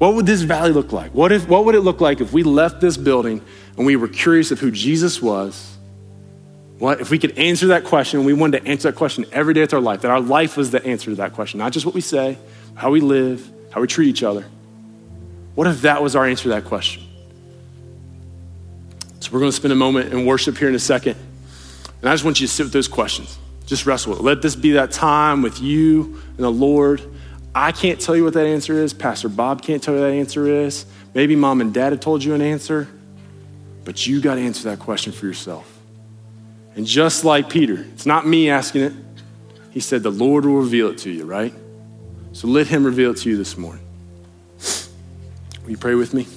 What 0.00 0.14
would 0.14 0.24
this 0.24 0.40
valley 0.40 0.72
look 0.72 0.92
like? 0.92 1.12
What, 1.12 1.30
if, 1.30 1.46
what 1.46 1.66
would 1.66 1.74
it 1.74 1.82
look 1.82 2.00
like 2.00 2.22
if 2.22 2.32
we 2.32 2.42
left 2.42 2.80
this 2.80 2.96
building 2.96 3.42
and 3.76 3.84
we 3.84 3.96
were 3.96 4.08
curious 4.08 4.50
of 4.50 4.58
who 4.58 4.70
Jesus 4.70 5.20
was? 5.20 5.76
What 6.78 7.02
if 7.02 7.10
we 7.10 7.18
could 7.18 7.36
answer 7.36 7.66
that 7.66 7.84
question 7.84 8.24
we 8.24 8.32
wanted 8.32 8.62
to 8.62 8.66
answer 8.66 8.90
that 8.90 8.96
question 8.96 9.26
every 9.30 9.52
day 9.52 9.60
of 9.60 9.74
our 9.74 9.80
life, 9.80 10.00
that 10.00 10.10
our 10.10 10.22
life 10.22 10.56
was 10.56 10.70
the 10.70 10.82
answer 10.86 11.10
to 11.10 11.16
that 11.16 11.34
question, 11.34 11.58
not 11.58 11.72
just 11.72 11.84
what 11.84 11.94
we 11.94 12.00
say, 12.00 12.38
how 12.74 12.90
we 12.90 13.02
live, 13.02 13.46
how 13.72 13.82
we 13.82 13.86
treat 13.86 14.08
each 14.08 14.22
other. 14.22 14.46
What 15.54 15.66
if 15.66 15.82
that 15.82 16.02
was 16.02 16.16
our 16.16 16.24
answer 16.24 16.44
to 16.44 16.48
that 16.48 16.64
question? 16.64 17.02
So 19.20 19.30
we're 19.32 19.40
going 19.40 19.52
to 19.52 19.56
spend 19.56 19.74
a 19.74 19.76
moment 19.76 20.14
in 20.14 20.24
worship 20.24 20.56
here 20.56 20.70
in 20.70 20.74
a 20.74 20.78
second. 20.78 21.18
And 22.00 22.08
I 22.08 22.14
just 22.14 22.24
want 22.24 22.40
you 22.40 22.46
to 22.46 22.52
sit 22.52 22.62
with 22.62 22.72
those 22.72 22.88
questions. 22.88 23.38
Just 23.66 23.84
wrestle 23.84 24.12
with 24.12 24.20
it. 24.20 24.22
Let 24.22 24.40
this 24.40 24.56
be 24.56 24.72
that 24.72 24.92
time 24.92 25.42
with 25.42 25.60
you 25.60 26.22
and 26.38 26.38
the 26.38 26.50
Lord. 26.50 27.02
I 27.54 27.72
can't 27.72 28.00
tell 28.00 28.14
you 28.14 28.24
what 28.24 28.34
that 28.34 28.46
answer 28.46 28.74
is. 28.74 28.92
Pastor 28.92 29.28
Bob 29.28 29.62
can't 29.62 29.82
tell 29.82 29.94
you 29.94 30.00
that 30.00 30.12
answer 30.12 30.46
is. 30.46 30.86
Maybe 31.14 31.34
mom 31.34 31.60
and 31.60 31.74
dad 31.74 31.92
have 31.92 32.00
told 32.00 32.22
you 32.22 32.34
an 32.34 32.42
answer, 32.42 32.88
but 33.84 34.06
you 34.06 34.20
got 34.20 34.36
to 34.36 34.40
answer 34.40 34.70
that 34.70 34.78
question 34.78 35.12
for 35.12 35.26
yourself. 35.26 35.78
And 36.76 36.86
just 36.86 37.24
like 37.24 37.50
Peter, 37.50 37.86
it's 37.92 38.06
not 38.06 38.26
me 38.26 38.48
asking 38.48 38.82
it. 38.82 38.92
He 39.70 39.80
said, 39.80 40.02
The 40.02 40.12
Lord 40.12 40.44
will 40.44 40.60
reveal 40.60 40.88
it 40.90 40.98
to 40.98 41.10
you, 41.10 41.24
right? 41.24 41.52
So 42.32 42.46
let 42.46 42.68
him 42.68 42.84
reveal 42.84 43.10
it 43.10 43.16
to 43.18 43.30
you 43.30 43.36
this 43.36 43.56
morning. 43.56 43.84
Will 45.64 45.70
you 45.70 45.76
pray 45.76 45.96
with 45.96 46.14
me? 46.14 46.28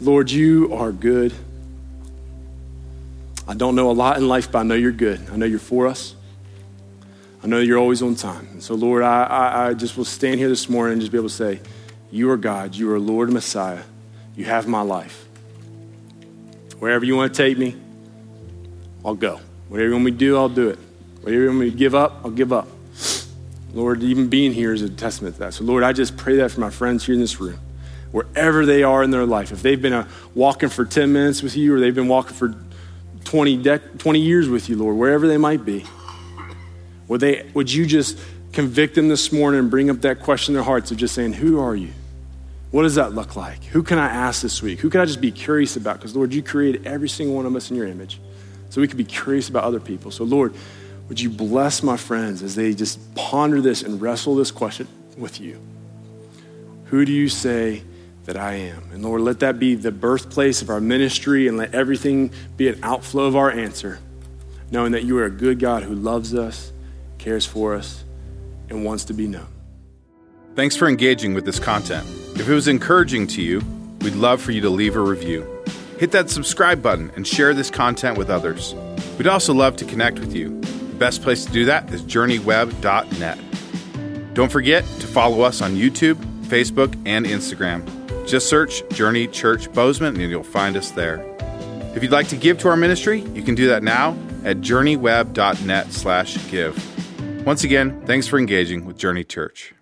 Lord, 0.00 0.30
you 0.30 0.72
are 0.72 0.92
good. 0.92 1.34
I 3.46 3.54
don't 3.54 3.74
know 3.74 3.90
a 3.90 3.92
lot 3.92 4.16
in 4.16 4.28
life, 4.28 4.50
but 4.50 4.60
I 4.60 4.62
know 4.62 4.74
you're 4.74 4.92
good. 4.92 5.20
I 5.30 5.36
know 5.36 5.46
you're 5.46 5.58
for 5.58 5.86
us. 5.86 6.14
I 7.42 7.46
know 7.46 7.60
you're 7.60 7.78
always 7.78 8.02
on 8.02 8.14
time. 8.14 8.48
And 8.52 8.62
so, 8.62 8.74
Lord, 8.74 9.02
I, 9.02 9.22
I, 9.24 9.68
I 9.68 9.74
just 9.74 9.96
will 9.96 10.04
stand 10.04 10.40
here 10.40 10.48
this 10.48 10.68
morning 10.68 10.94
and 10.94 11.00
just 11.00 11.12
be 11.12 11.18
able 11.18 11.28
to 11.28 11.34
say, 11.34 11.60
You 12.10 12.30
are 12.30 12.36
God. 12.36 12.74
You 12.74 12.92
are 12.92 12.98
Lord 12.98 13.28
and 13.28 13.34
Messiah. 13.34 13.82
You 14.34 14.44
have 14.46 14.66
my 14.66 14.82
life. 14.82 15.26
Wherever 16.78 17.04
you 17.04 17.16
want 17.16 17.34
to 17.34 17.42
take 17.42 17.58
me, 17.58 17.76
I'll 19.04 19.14
go. 19.14 19.40
Whatever 19.68 19.88
you 19.88 19.94
want 19.94 20.04
me 20.04 20.10
to 20.12 20.16
do, 20.16 20.36
I'll 20.36 20.48
do 20.48 20.68
it. 20.68 20.78
Whatever 21.20 21.42
you 21.42 21.48
want 21.48 21.60
me 21.60 21.70
to 21.70 21.76
give 21.76 21.94
up, 21.94 22.20
I'll 22.24 22.30
give 22.30 22.52
up. 22.52 22.68
Lord, 23.74 24.02
even 24.02 24.28
being 24.28 24.52
here 24.52 24.72
is 24.72 24.82
a 24.82 24.88
testament 24.88 25.36
to 25.36 25.40
that. 25.40 25.54
So, 25.54 25.64
Lord, 25.64 25.82
I 25.82 25.92
just 25.92 26.16
pray 26.16 26.36
that 26.36 26.50
for 26.50 26.60
my 26.60 26.70
friends 26.70 27.04
here 27.04 27.14
in 27.14 27.20
this 27.20 27.40
room, 27.40 27.58
wherever 28.12 28.64
they 28.64 28.82
are 28.82 29.02
in 29.02 29.10
their 29.10 29.26
life. 29.26 29.52
If 29.52 29.62
they've 29.62 29.80
been 29.80 29.92
uh, 29.92 30.08
walking 30.34 30.68
for 30.68 30.84
10 30.84 31.12
minutes 31.12 31.42
with 31.42 31.56
you 31.56 31.74
or 31.74 31.80
they've 31.80 31.94
been 31.94 32.08
walking 32.08 32.34
for 32.34 32.54
20, 33.24 33.58
dec- 33.62 33.98
20 33.98 34.20
years 34.20 34.48
with 34.48 34.68
you, 34.68 34.76
Lord, 34.76 34.96
wherever 34.96 35.28
they 35.28 35.36
might 35.36 35.64
be, 35.64 35.84
would, 37.08 37.20
they, 37.20 37.50
would 37.54 37.72
you 37.72 37.86
just 37.86 38.18
convict 38.52 38.94
them 38.94 39.08
this 39.08 39.32
morning 39.32 39.60
and 39.60 39.70
bring 39.70 39.90
up 39.90 40.00
that 40.02 40.20
question 40.20 40.52
in 40.52 40.56
their 40.56 40.64
hearts 40.64 40.90
of 40.90 40.96
just 40.96 41.14
saying, 41.14 41.32
Who 41.34 41.58
are 41.58 41.74
you? 41.74 41.90
What 42.70 42.82
does 42.82 42.96
that 42.96 43.14
look 43.14 43.34
like? 43.34 43.64
Who 43.64 43.82
can 43.82 43.98
I 43.98 44.08
ask 44.08 44.42
this 44.42 44.62
week? 44.62 44.80
Who 44.80 44.90
can 44.90 45.00
I 45.00 45.06
just 45.06 45.20
be 45.20 45.32
curious 45.32 45.76
about? 45.76 45.96
Because, 45.96 46.14
Lord, 46.14 46.34
you 46.34 46.42
created 46.42 46.86
every 46.86 47.08
single 47.08 47.34
one 47.34 47.46
of 47.46 47.56
us 47.56 47.70
in 47.70 47.76
your 47.76 47.86
image. 47.86 48.20
So 48.68 48.82
we 48.82 48.88
could 48.88 48.98
be 48.98 49.04
curious 49.04 49.48
about 49.48 49.64
other 49.64 49.80
people. 49.80 50.10
So, 50.10 50.24
Lord, 50.24 50.54
would 51.08 51.18
you 51.18 51.30
bless 51.30 51.82
my 51.82 51.96
friends 51.96 52.42
as 52.42 52.54
they 52.54 52.74
just 52.74 53.14
ponder 53.14 53.62
this 53.62 53.82
and 53.82 54.00
wrestle 54.00 54.34
this 54.34 54.50
question 54.50 54.86
with 55.16 55.40
you? 55.40 55.58
Who 56.86 57.06
do 57.06 57.12
you 57.12 57.30
say 57.30 57.82
that 58.24 58.36
I 58.36 58.54
am? 58.54 58.90
And 58.92 59.02
Lord, 59.02 59.22
let 59.22 59.40
that 59.40 59.58
be 59.58 59.74
the 59.74 59.90
birthplace 59.90 60.60
of 60.60 60.68
our 60.68 60.80
ministry 60.80 61.48
and 61.48 61.56
let 61.56 61.74
everything 61.74 62.30
be 62.58 62.68
an 62.68 62.80
outflow 62.82 63.24
of 63.24 63.36
our 63.36 63.50
answer, 63.50 63.98
knowing 64.70 64.92
that 64.92 65.04
you 65.04 65.16
are 65.16 65.24
a 65.24 65.30
good 65.30 65.58
God 65.58 65.82
who 65.82 65.94
loves 65.94 66.34
us, 66.34 66.72
cares 67.18 67.44
for 67.44 67.74
us, 67.74 68.04
and 68.68 68.84
wants 68.84 69.04
to 69.04 69.14
be 69.14 69.26
known. 69.26 69.48
Thanks 70.54 70.76
for 70.76 70.88
engaging 70.88 71.34
with 71.34 71.44
this 71.44 71.58
content. 71.60 72.06
If 72.34 72.48
it 72.48 72.54
was 72.54 72.68
encouraging 72.68 73.26
to 73.28 73.42
you, 73.42 73.60
we'd 74.00 74.14
love 74.14 74.40
for 74.40 74.52
you 74.52 74.60
to 74.62 74.70
leave 74.70 74.96
a 74.96 75.00
review. 75.00 75.46
Hit 75.98 76.12
that 76.12 76.30
subscribe 76.30 76.82
button 76.82 77.10
and 77.16 77.26
share 77.26 77.54
this 77.54 77.70
content 77.70 78.16
with 78.18 78.30
others. 78.30 78.74
We'd 79.18 79.26
also 79.26 79.52
love 79.52 79.76
to 79.76 79.84
connect 79.84 80.18
with 80.20 80.34
you. 80.34 80.60
The 80.60 80.96
best 80.98 81.22
place 81.22 81.44
to 81.44 81.52
do 81.52 81.64
that 81.66 81.92
is 81.92 82.02
journeyweb.net. 82.02 83.38
Don't 84.34 84.52
forget 84.52 84.84
to 84.84 85.06
follow 85.06 85.42
us 85.42 85.60
on 85.60 85.74
YouTube, 85.74 86.14
Facebook, 86.42 86.94
and 87.06 87.26
Instagram. 87.26 87.84
Just 88.28 88.48
search 88.48 88.88
Journey 88.90 89.26
Church 89.26 89.72
Bozeman 89.72 90.20
and 90.20 90.30
you'll 90.30 90.42
find 90.42 90.76
us 90.76 90.90
there. 90.92 91.24
If 91.96 92.02
you'd 92.02 92.12
like 92.12 92.28
to 92.28 92.36
give 92.36 92.58
to 92.58 92.68
our 92.68 92.76
ministry, 92.76 93.20
you 93.34 93.42
can 93.42 93.54
do 93.54 93.68
that 93.68 93.82
now 93.82 94.16
at 94.44 94.58
journeyweb.net 94.58 95.92
slash 95.92 96.50
give. 96.50 96.97
Once 97.44 97.64
again, 97.64 98.00
thanks 98.04 98.26
for 98.26 98.38
engaging 98.38 98.84
with 98.84 98.98
Journey 98.98 99.24
Church. 99.24 99.72